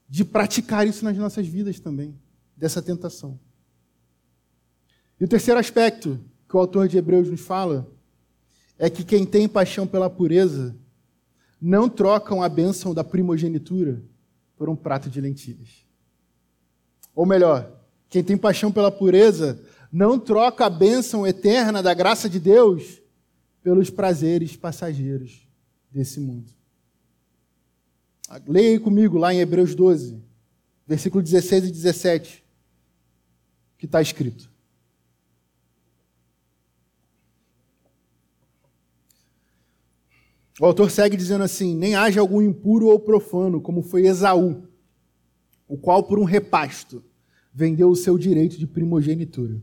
de 0.07 0.23
praticar 0.23 0.85
isso 0.85 1.03
nas 1.03 1.17
nossas 1.17 1.47
vidas 1.47 1.79
também, 1.79 2.15
dessa 2.55 2.83
tentação. 2.83 3.39
E 5.19 5.25
o 5.25 5.27
terceiro 5.27 5.59
aspecto 5.59 6.23
que 6.47 6.55
o 6.55 6.60
autor 6.60 6.88
de 6.88 6.97
Hebreus 6.97 7.29
nos 7.29 7.41
fala 7.41 7.88
é 8.77 8.89
que 8.89 9.03
quem 9.03 9.25
tem 9.25 9.47
paixão 9.47 9.86
pela 9.86 10.10
pureza 10.10 10.75
não 11.62 11.89
trocam 11.89 12.41
a 12.41 12.47
bênção 12.49 12.93
da 12.93 13.03
primogenitura 13.03 14.01
por 14.55 14.69
um 14.69 14.75
prato 14.75 15.10
de 15.10 15.19
lentilhas. 15.19 15.86
Ou 17.15 17.25
melhor, 17.25 17.71
quem 18.10 18.23
tem 18.23 18.38
paixão 18.38 18.71
pela 18.71 18.91
pureza 18.91 19.60
não 19.91 20.19
troca 20.19 20.65
a 20.65 20.69
bênção 20.69 21.25
eterna 21.25 21.81
da 21.81 21.93
graça 21.93 22.29
de 22.29 22.39
Deus 22.39 23.01
pelos 23.63 23.89
prazeres 23.89 24.55
passageiros 24.55 25.47
desse 25.91 26.19
mundo. 26.19 26.51
Leia 28.47 28.79
comigo 28.79 29.17
lá 29.17 29.33
em 29.33 29.39
Hebreus 29.39 29.73
12, 29.73 30.21
versículo 30.86 31.23
16 31.23 31.65
e 31.65 31.71
17, 31.71 32.45
que 33.77 33.86
está 33.86 34.01
escrito. 34.01 34.49
O 40.60 40.65
autor 40.65 40.89
segue 40.89 41.15
dizendo 41.15 41.43
assim: 41.43 41.76
Nem 41.76 41.96
haja 41.96 42.20
algum 42.20 42.41
impuro 42.41 42.88
ou 42.88 43.00
profano, 43.00 43.62
como 43.62 43.82
foi 43.82 44.08
Esaú, 44.08 44.63
o 45.67 45.78
qual, 45.78 46.04
por 46.04 46.20
um 46.20 46.24
repasto, 46.24 47.04
vendeu 47.54 47.89
o 47.89 47.96
seu 47.96 48.17
direito 48.17 48.58
de 48.58 48.65
primogenitura. 48.65 49.62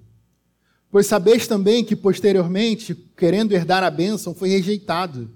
Pois 0.91 1.07
sabeis 1.07 1.49
também 1.49 1.85
que, 1.85 1.97
posteriormente, 1.97 2.95
querendo 3.17 3.53
herdar 3.53 3.83
a 3.83 3.91
bênção, 3.91 4.33
foi 4.35 4.51
rejeitado, 4.51 5.31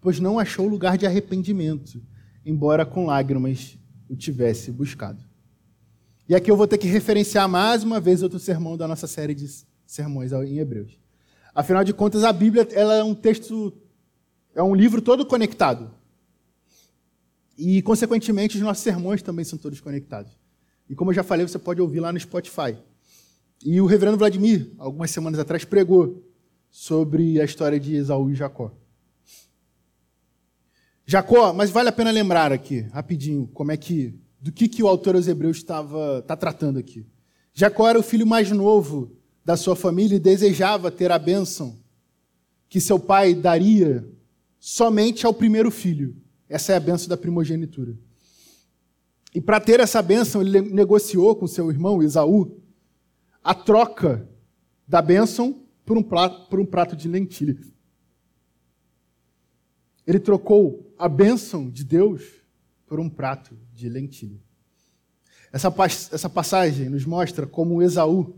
pois 0.00 0.18
não 0.18 0.38
achou 0.38 0.66
lugar 0.66 0.96
de 0.96 1.06
arrependimento, 1.06 2.02
embora 2.44 2.86
com 2.86 3.06
lágrimas 3.06 3.76
o 4.08 4.16
tivesse 4.16 4.70
buscado. 4.70 5.22
E 6.26 6.34
aqui 6.34 6.50
eu 6.50 6.56
vou 6.56 6.66
ter 6.66 6.78
que 6.78 6.86
referenciar 6.86 7.46
mais 7.46 7.84
uma 7.84 8.00
vez 8.00 8.22
outro 8.22 8.38
sermão 8.38 8.78
da 8.78 8.88
nossa 8.88 9.06
série 9.06 9.34
de 9.34 9.46
sermões 9.86 10.32
em 10.32 10.58
Hebreus. 10.58 10.98
Afinal 11.54 11.84
de 11.84 11.92
contas, 11.92 12.24
a 12.24 12.32
Bíblia 12.32 12.66
ela 12.72 12.94
é 12.94 13.04
um 13.04 13.14
texto 13.14 13.72
é 14.54 14.62
um 14.62 14.74
livro 14.74 15.02
todo 15.02 15.26
conectado. 15.26 15.90
E, 17.56 17.82
consequentemente, 17.82 18.56
os 18.56 18.62
nossos 18.62 18.82
sermões 18.82 19.22
também 19.22 19.44
são 19.44 19.58
todos 19.58 19.80
conectados. 19.80 20.32
E, 20.88 20.94
como 20.94 21.10
eu 21.10 21.14
já 21.14 21.22
falei, 21.22 21.46
você 21.46 21.58
pode 21.58 21.80
ouvir 21.80 22.00
lá 22.00 22.12
no 22.12 22.20
Spotify. 22.20 22.76
E 23.64 23.80
o 23.80 23.86
reverendo 23.86 24.18
Vladimir, 24.18 24.72
algumas 24.78 25.10
semanas 25.10 25.38
atrás, 25.38 25.64
pregou 25.64 26.22
sobre 26.70 27.40
a 27.40 27.44
história 27.44 27.78
de 27.78 27.94
Esaú 27.94 28.30
e 28.30 28.34
Jacó. 28.34 28.72
Jacó, 31.06 31.52
mas 31.52 31.70
vale 31.70 31.88
a 31.88 31.92
pena 31.92 32.10
lembrar 32.10 32.50
aqui, 32.50 32.80
rapidinho, 32.92 33.46
como 33.52 33.70
é 33.70 33.76
que, 33.76 34.18
do 34.40 34.50
que, 34.50 34.68
que 34.68 34.82
o 34.82 34.88
autor 34.88 35.14
aos 35.14 35.28
Hebreus 35.28 35.58
estava 35.58 36.18
está 36.18 36.36
tratando 36.36 36.78
aqui. 36.78 37.06
Jacó 37.52 37.88
era 37.88 37.98
o 37.98 38.02
filho 38.02 38.26
mais 38.26 38.50
novo 38.50 39.16
da 39.44 39.56
sua 39.56 39.76
família 39.76 40.16
e 40.16 40.20
desejava 40.20 40.90
ter 40.90 41.12
a 41.12 41.18
bênção 41.18 41.78
que 42.68 42.80
seu 42.80 42.98
pai 42.98 43.34
daria 43.34 44.04
somente 44.66 45.26
ao 45.26 45.34
primeiro 45.34 45.70
filho. 45.70 46.16
Essa 46.48 46.72
é 46.72 46.76
a 46.76 46.80
benção 46.80 47.06
da 47.06 47.18
primogenitura. 47.18 47.94
E 49.34 49.38
para 49.38 49.60
ter 49.60 49.78
essa 49.78 50.00
benção, 50.00 50.40
ele 50.40 50.62
negociou 50.62 51.36
com 51.36 51.46
seu 51.46 51.70
irmão 51.70 52.02
Esaú 52.02 52.62
a 53.42 53.54
troca 53.54 54.26
da 54.88 55.02
bênção 55.02 55.66
por 55.84 55.98
um 55.98 56.02
prato, 56.02 56.48
por 56.48 56.58
um 56.58 56.64
prato 56.64 56.96
de 56.96 57.08
lentilha. 57.08 57.58
Ele 60.06 60.18
trocou 60.18 60.90
a 60.96 61.10
bênção 61.10 61.68
de 61.68 61.84
Deus 61.84 62.22
por 62.86 62.98
um 62.98 63.10
prato 63.10 63.54
de 63.70 63.86
lentilha. 63.90 64.40
Essa, 65.52 65.70
essa 66.10 66.30
passagem 66.30 66.88
nos 66.88 67.04
mostra 67.04 67.46
como 67.46 67.82
Esaú 67.82 68.34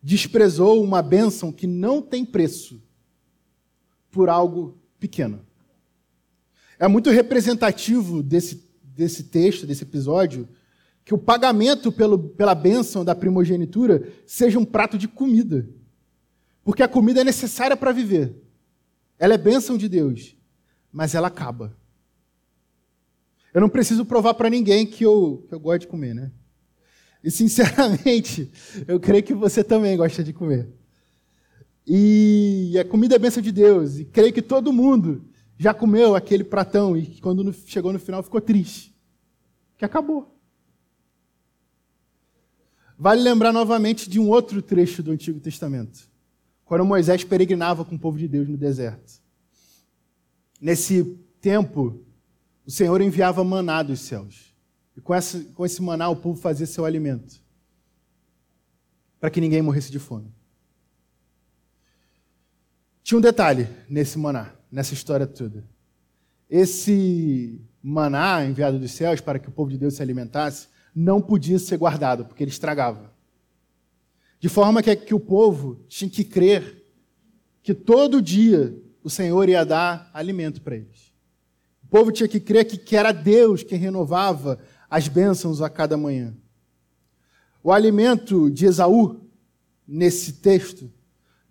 desprezou 0.00 0.80
uma 0.84 1.02
bênção 1.02 1.50
que 1.50 1.66
não 1.66 2.00
tem 2.00 2.24
preço 2.24 2.80
por 4.12 4.28
algo 4.28 4.78
pequeno. 5.00 5.44
É 6.78 6.88
muito 6.88 7.10
representativo 7.10 8.22
desse, 8.22 8.68
desse 8.82 9.24
texto, 9.24 9.66
desse 9.66 9.84
episódio, 9.84 10.48
que 11.04 11.14
o 11.14 11.18
pagamento 11.18 11.92
pelo, 11.92 12.18
pela 12.18 12.54
bênção 12.54 13.04
da 13.04 13.14
primogenitura 13.14 14.08
seja 14.26 14.58
um 14.58 14.64
prato 14.64 14.96
de 14.96 15.06
comida. 15.06 15.68
Porque 16.64 16.82
a 16.82 16.88
comida 16.88 17.20
é 17.20 17.24
necessária 17.24 17.76
para 17.76 17.92
viver. 17.92 18.34
Ela 19.18 19.34
é 19.34 19.38
bênção 19.38 19.76
de 19.76 19.88
Deus, 19.88 20.34
mas 20.90 21.14
ela 21.14 21.28
acaba. 21.28 21.76
Eu 23.52 23.60
não 23.60 23.68
preciso 23.68 24.04
provar 24.04 24.34
para 24.34 24.50
ninguém 24.50 24.86
que 24.86 25.04
eu, 25.04 25.44
que 25.48 25.54
eu 25.54 25.60
gosto 25.60 25.82
de 25.82 25.86
comer, 25.86 26.14
né? 26.14 26.32
E, 27.22 27.30
sinceramente, 27.30 28.50
eu 28.88 28.98
creio 28.98 29.22
que 29.22 29.34
você 29.34 29.62
também 29.62 29.96
gosta 29.96 30.24
de 30.24 30.32
comer. 30.32 30.68
E 31.86 32.76
a 32.80 32.84
comida 32.84 33.14
é 33.14 33.18
bênção 33.18 33.42
de 33.42 33.52
Deus. 33.52 33.98
E 33.98 34.04
creio 34.06 34.32
que 34.32 34.42
todo 34.42 34.72
mundo 34.72 35.24
já 35.58 35.72
comeu 35.72 36.14
aquele 36.14 36.44
pratão 36.44 36.96
e 36.96 37.20
quando 37.20 37.52
chegou 37.52 37.92
no 37.92 37.98
final 37.98 38.22
ficou 38.22 38.40
triste. 38.40 38.94
Que 39.76 39.84
acabou. 39.84 40.34
Vale 42.98 43.20
lembrar 43.20 43.52
novamente 43.52 44.08
de 44.08 44.20
um 44.20 44.28
outro 44.28 44.62
trecho 44.62 45.02
do 45.02 45.10
Antigo 45.10 45.40
Testamento. 45.40 46.08
quando 46.64 46.84
Moisés 46.84 47.24
peregrinava 47.24 47.84
com 47.84 47.94
o 47.94 47.98
povo 47.98 48.16
de 48.16 48.26
Deus 48.26 48.48
no 48.48 48.56
deserto. 48.56 49.20
Nesse 50.60 51.04
tempo, 51.40 52.00
o 52.64 52.70
Senhor 52.70 53.00
enviava 53.00 53.44
maná 53.44 53.82
dos 53.82 54.00
céus. 54.00 54.54
E 54.96 55.00
com 55.00 55.12
com 55.54 55.66
esse 55.66 55.82
maná, 55.82 56.08
o 56.08 56.16
povo 56.16 56.40
fazia 56.40 56.66
seu 56.66 56.84
alimento. 56.84 57.42
Para 59.20 59.28
que 59.28 59.40
ninguém 59.40 59.60
morresse 59.60 59.90
de 59.90 59.98
fome. 59.98 60.32
Tinha 63.02 63.18
um 63.18 63.20
detalhe 63.20 63.68
nesse 63.88 64.18
maná, 64.18 64.54
nessa 64.74 64.92
história 64.92 65.24
toda. 65.24 65.64
Esse 66.50 67.60
maná 67.80 68.44
enviado 68.44 68.76
dos 68.76 68.90
céus 68.90 69.20
para 69.20 69.38
que 69.38 69.48
o 69.48 69.52
povo 69.52 69.70
de 69.70 69.78
Deus 69.78 69.94
se 69.94 70.02
alimentasse 70.02 70.66
não 70.92 71.22
podia 71.22 71.60
ser 71.60 71.76
guardado, 71.76 72.24
porque 72.24 72.42
ele 72.42 72.50
estragava. 72.50 73.14
De 74.40 74.48
forma 74.48 74.82
que, 74.82 74.94
que 74.96 75.14
o 75.14 75.20
povo 75.20 75.80
tinha 75.88 76.10
que 76.10 76.24
crer 76.24 76.84
que 77.62 77.72
todo 77.72 78.20
dia 78.20 78.76
o 79.02 79.08
Senhor 79.08 79.48
ia 79.48 79.64
dar 79.64 80.10
alimento 80.12 80.60
para 80.60 80.74
eles. 80.74 81.12
O 81.84 81.86
povo 81.88 82.10
tinha 82.10 82.28
que 82.28 82.40
crer 82.40 82.64
que, 82.64 82.76
que 82.76 82.96
era 82.96 83.12
Deus 83.12 83.62
quem 83.62 83.78
renovava 83.78 84.58
as 84.90 85.06
bênçãos 85.06 85.62
a 85.62 85.70
cada 85.70 85.96
manhã. 85.96 86.34
O 87.62 87.70
alimento 87.70 88.50
de 88.50 88.66
Esaú, 88.66 89.20
nesse 89.86 90.34
texto, 90.34 90.90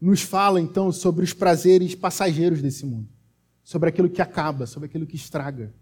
nos 0.04 0.22
fala 0.22 0.60
então 0.60 0.92
sobre 0.92 1.24
os 1.24 1.32
prazeres 1.32 1.96
passageiros 1.96 2.62
desse 2.62 2.86
mundo, 2.86 3.08
sobre 3.64 3.90
aquilo 3.90 4.10
que 4.10 4.22
acaba, 4.22 4.66
sobre 4.66 4.88
aquilo 4.88 5.08
que 5.08 5.16
estraga. 5.16 5.74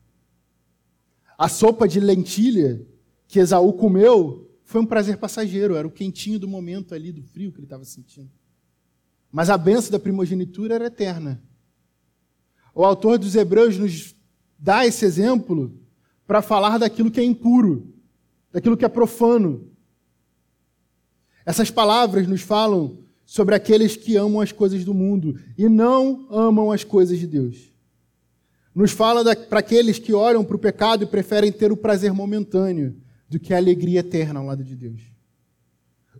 A 1.38 1.50
sopa 1.50 1.88
de 1.88 2.00
lentilha 2.00 2.86
que 3.28 3.40
Esaú 3.40 3.74
comeu 3.74 4.50
foi 4.64 4.82
um 4.82 4.86
prazer 4.86 5.18
passageiro, 5.18 5.76
era 5.76 5.88
o 5.88 5.92
quentinho 5.92 6.40
do 6.40 6.48
momento 6.48 6.94
ali, 6.94 7.12
do 7.12 7.24
frio 7.24 7.52
que 7.52 7.58
ele 7.58 7.66
estava 7.66 7.84
sentindo. 7.84 8.30
Mas 9.32 9.50
a 9.50 9.58
benção 9.58 9.92
da 9.92 10.00
primogenitura 10.00 10.76
era 10.76 10.86
eterna. 10.86 11.42
O 12.74 12.86
autor 12.86 13.18
dos 13.18 13.36
Hebreus 13.36 13.78
nos 13.78 14.16
dá 14.58 14.86
esse 14.86 15.04
exemplo 15.04 15.74
para 16.28 16.42
falar 16.42 16.78
daquilo 16.78 17.12
que 17.12 17.20
é 17.20 17.24
impuro, 17.24 17.94
daquilo 18.52 18.78
que 18.78 18.86
é 18.86 18.90
profano. 18.90 19.68
Essas 21.46 21.72
palavras 21.72 22.28
nos 22.28 22.42
falam 22.42 23.00
sobre 23.26 23.56
aqueles 23.56 23.96
que 23.96 24.16
amam 24.16 24.42
as 24.42 24.52
coisas 24.52 24.86
do 24.86 24.94
mundo 24.94 25.40
e 25.58 25.68
não 25.68 26.28
amam 26.30 26.72
as 26.72 26.84
coisas 26.84 27.18
de 27.18 27.26
Deus. 27.26 27.71
Nos 28.74 28.92
fala 28.92 29.36
para 29.36 29.60
aqueles 29.60 30.00
que 30.00 30.14
olham 30.14 30.44
para 30.44 30.56
o 30.56 30.60
pecado 30.60 31.04
e 31.04 31.08
preferem 31.08 31.52
ter 31.52 31.72
o 31.72 31.78
prazer 31.78 32.14
momentâneo 32.14 32.96
do 33.28 33.40
que 33.40 33.54
a 33.54 33.58
alegria 33.58 34.00
eterna 34.00 34.40
ao 34.40 34.46
lado 34.46 34.64
de 34.64 34.76
Deus. 34.76 35.02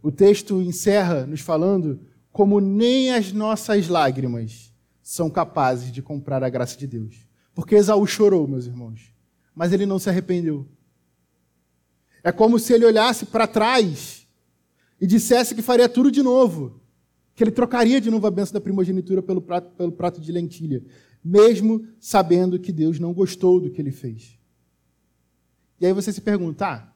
O 0.02 0.12
texto 0.12 0.62
encerra 0.62 1.26
nos 1.26 1.42
falando 1.42 2.02
como 2.32 2.60
nem 2.60 3.12
as 3.12 3.32
nossas 3.32 3.88
lágrimas 3.88 4.74
são 5.02 5.30
capazes 5.30 5.92
de 5.92 6.02
comprar 6.02 6.44
a 6.44 6.50
graça 6.50 6.78
de 6.78 6.88
Deus. 6.88 7.28
Porque 7.54 7.76
Esaú 7.76 8.06
chorou, 8.08 8.48
meus 8.48 8.66
irmãos 8.66 9.12
mas 9.56 9.74
ele 9.74 9.86
não 9.86 10.00
se 10.00 10.10
arrependeu. 10.10 10.68
É 12.24 12.32
como 12.32 12.60
se 12.60 12.74
ele 12.74 12.86
olhasse 12.86 13.26
para 13.26 13.48
trás 13.48 14.28
e 15.00 15.08
dissesse 15.08 15.56
que 15.56 15.62
faria 15.62 15.90
tudo 15.90 16.12
de 16.12 16.22
novo, 16.22 16.82
que 17.36 17.44
ele 17.44 17.52
trocaria 17.52 18.00
de 18.00 18.12
novo 18.12 18.28
a 18.28 18.32
benção 18.32 18.54
da 18.54 18.62
primogenitura 18.62 19.22
pelo 19.22 19.42
prato, 19.42 19.72
pelo 19.76 19.92
prato 19.92 20.22
de 20.22 20.32
lentilha, 20.32 20.84
mesmo 21.24 21.88
sabendo 22.00 22.60
que 22.60 22.72
Deus 22.72 23.00
não 23.00 23.14
gostou 23.14 23.60
do 23.60 23.70
que 23.70 23.82
ele 23.82 23.92
fez. 23.92 24.40
E 25.80 25.86
aí 25.86 25.94
você 25.94 26.12
se 26.12 26.22
pergunta: 26.22 26.68
ah, 26.68 26.94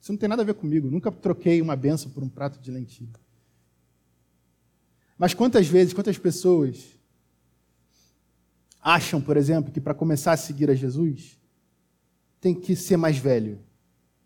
isso 0.00 0.12
não 0.12 0.18
tem 0.18 0.28
nada 0.28 0.42
a 0.42 0.44
ver 0.44 0.54
comigo, 0.54 0.90
nunca 0.90 1.10
troquei 1.10 1.60
uma 1.60 1.76
benção 1.76 2.10
por 2.10 2.22
um 2.22 2.28
prato 2.28 2.60
de 2.60 2.70
lentilha. 2.70 3.18
Mas 5.18 5.34
quantas 5.34 5.66
vezes, 5.66 5.94
quantas 5.94 6.18
pessoas 6.18 6.96
acham, 8.80 9.20
por 9.20 9.36
exemplo, 9.36 9.72
que 9.72 9.80
para 9.80 9.94
começar 9.94 10.32
a 10.32 10.36
seguir 10.36 10.70
a 10.70 10.74
Jesus 10.74 11.40
tem 12.40 12.54
que 12.54 12.76
ser 12.76 12.96
mais 12.96 13.18
velho. 13.18 13.58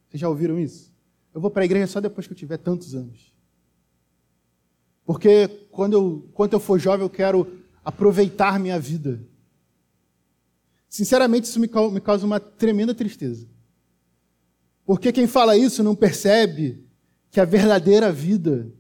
Vocês 0.07 0.20
já 0.20 0.28
ouviram 0.28 0.59
isso? 0.59 0.93
Eu 1.33 1.41
vou 1.41 1.51
para 1.51 1.62
a 1.62 1.64
igreja 1.64 1.87
só 1.87 2.01
depois 2.01 2.26
que 2.26 2.33
eu 2.35 2.37
tiver 2.37 2.59
tantos 2.59 2.95
anos. 2.95 3.35
Porque 5.07 5.49
quando 5.70 5.95
eu, 5.95 6.31
quando 6.35 6.53
eu 6.53 6.61
for 6.61 6.78
jovem, 6.78 7.07
eu 7.07 7.11
quero 7.11 7.60
aproveitar 7.85 8.59
minha 8.59 8.78
vida. 8.78 9.20
Sinceramente, 10.89 11.45
isso 11.45 11.61
me 11.61 11.68
causa 12.01 12.26
uma 12.26 12.41
tremenda 12.41 12.95
tristeza. 12.95 13.47
Porque 14.85 15.12
quem 15.12 15.26
fala 15.26 15.57
isso 15.57 15.85
não 15.85 15.95
percebe 15.95 16.85
que 17.31 17.41
a 17.41 17.45
verdadeira 17.45 18.11
vida, 18.11 18.72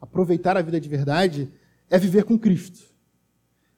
aproveitar 0.00 0.56
a 0.56 0.62
vida 0.62 0.80
de 0.80 0.88
verdade, 0.88 1.52
é 1.90 1.98
viver 1.98 2.24
com 2.24 2.38
Cristo. 2.38 2.80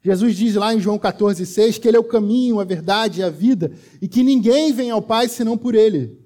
Jesus 0.01 0.37
diz 0.37 0.55
lá 0.55 0.73
em 0.73 0.79
João 0.79 0.99
14,6 0.99 1.81
que 1.81 1.89
Ele 1.89 1.97
é 1.97 2.01
o 2.01 2.05
caminho, 2.05 2.61
a 2.61 2.65
verdade 2.65 3.21
e 3.21 3.23
a 3.25 3.31
vida, 3.31 3.73
e 4.01 4.07
que 4.07 4.23
ninguém 4.23 4.73
vem 4.73 4.91
ao 4.91 5.03
Pai 5.03 5.29
senão 5.29 5.59
por 5.59 5.75
Ele. 5.75 6.21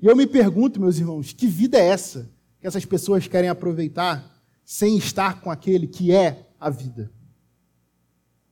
E 0.00 0.06
eu 0.06 0.14
me 0.14 0.26
pergunto, 0.26 0.78
meus 0.78 0.98
irmãos, 0.98 1.32
que 1.32 1.46
vida 1.46 1.78
é 1.78 1.86
essa 1.86 2.30
que 2.60 2.66
essas 2.66 2.84
pessoas 2.84 3.26
querem 3.26 3.48
aproveitar 3.50 4.40
sem 4.64 4.96
estar 4.96 5.40
com 5.40 5.50
aquele 5.50 5.86
que 5.86 6.12
é 6.12 6.46
a 6.60 6.70
vida? 6.70 7.10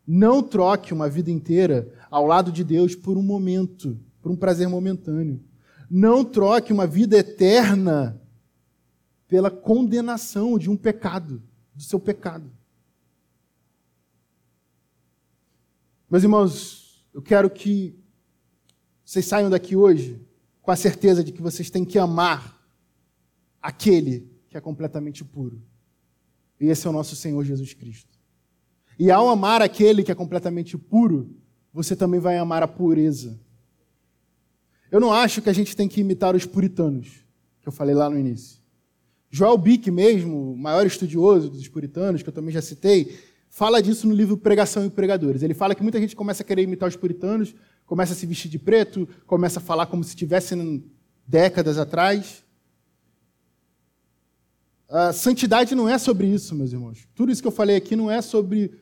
Não 0.07 0.42
troque 0.42 0.92
uma 0.92 1.09
vida 1.09 1.30
inteira 1.30 1.92
ao 2.11 2.26
lado 2.26 2.50
de 2.50 2.64
Deus 2.64 2.94
por 2.94 3.16
um 3.16 3.22
momento, 3.22 3.98
por 4.20 4.30
um 4.32 4.36
prazer 4.36 4.68
momentâneo. 4.68 5.42
Não 5.90 6.24
troque 6.24 6.72
uma 6.72 6.86
vida 6.86 7.16
eterna 7.16 8.20
pela 9.28 9.50
condenação 9.50 10.59
de 10.59 10.68
um 10.68 10.76
pecado, 10.76 11.42
do 11.74 11.82
seu 11.82 11.98
pecado. 12.00 12.50
Meus 16.11 16.22
irmãos, 16.22 17.07
eu 17.14 17.22
quero 17.22 17.48
que 17.48 17.98
vocês 19.05 19.24
saiam 19.24 19.48
daqui 19.48 19.74
hoje 19.74 20.20
com 20.61 20.70
a 20.70 20.76
certeza 20.76 21.24
de 21.24 21.32
que 21.32 21.40
vocês 21.42 21.70
têm 21.70 21.84
que 21.84 21.98
amar 21.98 22.62
aquele 23.61 24.30
que 24.48 24.57
é 24.57 24.61
completamente 24.61 25.24
puro. 25.24 25.62
E 26.61 26.66
esse 26.66 26.86
é 26.86 26.90
o 26.90 26.92
nosso 26.92 27.16
Senhor 27.16 27.42
Jesus 27.44 27.72
Cristo. 27.72 28.11
E 28.99 29.11
ao 29.11 29.28
amar 29.28 29.62
aquele 29.62 30.03
que 30.03 30.12
é 30.12 30.14
completamente 30.14 30.76
puro, 30.76 31.34
você 31.72 31.97
também 31.97 32.20
vai 32.20 32.36
amar 32.36 32.62
a 32.62 32.68
pureza. 32.68 33.38
Eu 34.90 35.01
não 35.01 35.12
acho 35.12 35.40
que 35.40 35.49
a 35.49 35.53
gente 35.53 35.74
tem 35.74 35.88
que 35.88 36.01
imitar 36.01 36.36
os 36.36 36.45
puritanos, 36.45 37.24
que 37.61 37.68
eu 37.68 37.72
falei 37.72 37.95
lá 37.95 38.11
no 38.11 38.18
início. 38.18 38.61
Joel 39.30 39.57
Bick 39.57 39.90
mesmo, 39.90 40.53
o 40.53 40.57
maior 40.59 40.84
estudioso 40.84 41.49
dos 41.49 41.66
puritanos, 41.66 42.22
que 42.22 42.28
eu 42.28 42.32
também 42.32 42.53
já 42.53 42.61
citei, 42.61 43.18
fala 43.49 43.80
disso 43.80 44.07
no 44.07 44.14
livro 44.14 44.36
Pregação 44.36 44.84
e 44.84 44.90
Pregadores. 44.90 45.43
Ele 45.43 45.55
fala 45.55 45.74
que 45.74 45.82
muita 45.82 45.99
gente 45.99 46.14
começa 46.14 46.43
a 46.43 46.47
querer 46.47 46.62
imitar 46.62 46.86
os 46.86 46.97
puritanos, 46.97 47.55
começa 47.86 48.12
a 48.12 48.16
se 48.16 48.26
vestir 48.26 48.51
de 48.51 48.59
preto, 48.59 49.09
começa 49.26 49.59
a 49.59 49.62
falar 49.62 49.86
como 49.86 50.05
se 50.05 50.11
estivesse 50.11 50.55
décadas 51.26 51.78
atrás. 51.78 52.45
A 54.86 55.14
santidade 55.14 55.74
não 55.74 55.88
é 55.88 55.97
sobre 55.97 56.26
isso, 56.26 56.55
meus 56.55 56.70
irmãos. 56.70 57.09
Tudo 57.14 57.32
isso 57.32 57.40
que 57.40 57.49
eu 57.49 57.53
falei 57.53 57.76
aqui 57.76 57.97
não 57.97 58.11
é 58.11 58.20
sobre 58.20 58.82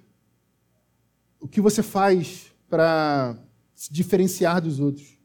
o 1.40 1.48
que 1.48 1.60
você 1.60 1.82
faz 1.82 2.52
para 2.68 3.36
se 3.74 3.92
diferenciar 3.92 4.60
dos 4.60 4.78
outros. 4.78 5.18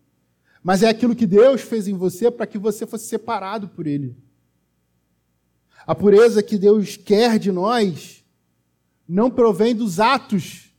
Mas 0.63 0.81
é 0.81 0.89
aquilo 0.89 1.15
que 1.15 1.27
Deus 1.27 1.61
fez 1.61 1.87
em 1.87 1.93
você 1.93 2.31
para 2.31 2.47
que 2.47 2.57
você 2.57 2.87
fosse 2.87 3.07
separado 3.07 3.67
por 3.67 3.85
Ele. 3.85 4.15
A 5.85 5.93
pureza 5.93 6.41
que 6.41 6.57
Deus 6.57 6.97
quer 6.97 7.37
de 7.37 7.51
nós 7.51 8.23
não 9.07 9.29
provém 9.29 9.75
dos 9.75 9.99
atos 9.99 10.73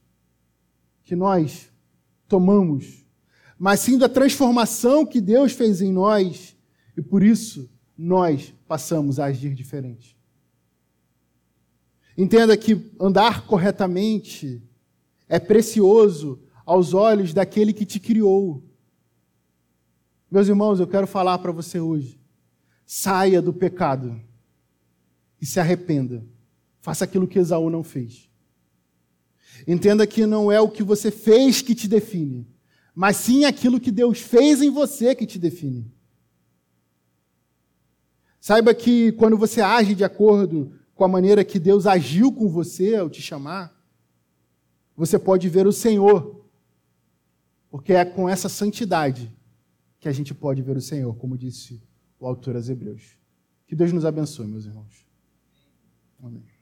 que 1.04 1.14
nós 1.14 1.70
tomamos, 2.26 3.04
mas 3.56 3.78
sim 3.80 3.96
da 3.96 4.08
transformação 4.08 5.06
que 5.06 5.20
Deus 5.20 5.52
fez 5.52 5.80
em 5.80 5.92
nós 5.92 6.56
e 6.96 7.02
por 7.02 7.22
isso 7.22 7.70
nós 7.96 8.52
passamos 8.66 9.20
a 9.20 9.26
agir 9.26 9.54
diferente. 9.54 10.16
Entenda 12.18 12.56
que 12.56 12.90
andar 12.98 13.46
corretamente 13.46 14.65
é 15.28 15.38
precioso 15.38 16.40
aos 16.64 16.94
olhos 16.94 17.32
daquele 17.32 17.72
que 17.72 17.84
te 17.84 18.00
criou. 18.00 18.62
Meus 20.30 20.48
irmãos, 20.48 20.80
eu 20.80 20.86
quero 20.86 21.06
falar 21.06 21.38
para 21.38 21.52
você 21.52 21.80
hoje. 21.80 22.20
Saia 22.84 23.40
do 23.40 23.52
pecado 23.52 24.20
e 25.40 25.46
se 25.46 25.58
arrependa. 25.60 26.24
Faça 26.80 27.04
aquilo 27.04 27.26
que 27.26 27.38
Esaú 27.38 27.70
não 27.70 27.82
fez. 27.82 28.28
Entenda 29.66 30.06
que 30.06 30.26
não 30.26 30.50
é 30.50 30.60
o 30.60 30.68
que 30.68 30.82
você 30.82 31.10
fez 31.10 31.62
que 31.62 31.74
te 31.74 31.88
define, 31.88 32.46
mas 32.94 33.16
sim 33.16 33.44
aquilo 33.44 33.80
que 33.80 33.90
Deus 33.90 34.20
fez 34.20 34.60
em 34.60 34.70
você 34.70 35.14
que 35.14 35.26
te 35.26 35.38
define. 35.38 35.90
Saiba 38.40 38.74
que 38.74 39.12
quando 39.12 39.36
você 39.36 39.60
age 39.60 39.94
de 39.94 40.04
acordo 40.04 40.72
com 40.94 41.04
a 41.04 41.08
maneira 41.08 41.44
que 41.44 41.58
Deus 41.58 41.86
agiu 41.86 42.32
com 42.32 42.48
você 42.48 42.94
ao 42.96 43.10
te 43.10 43.20
chamar, 43.20 43.75
você 44.96 45.18
pode 45.18 45.48
ver 45.48 45.66
o 45.66 45.72
Senhor, 45.72 46.44
porque 47.70 47.92
é 47.92 48.04
com 48.04 48.28
essa 48.28 48.48
santidade 48.48 49.30
que 50.00 50.08
a 50.08 50.12
gente 50.12 50.32
pode 50.32 50.62
ver 50.62 50.76
o 50.76 50.80
Senhor, 50.80 51.14
como 51.16 51.36
disse 51.36 51.82
o 52.18 52.26
autor 52.26 52.56
aos 52.56 52.68
Hebreus. 52.68 53.18
Que 53.66 53.74
Deus 53.74 53.92
nos 53.92 54.04
abençoe, 54.04 54.46
meus 54.46 54.64
irmãos. 54.64 55.06
Amém. 56.22 56.55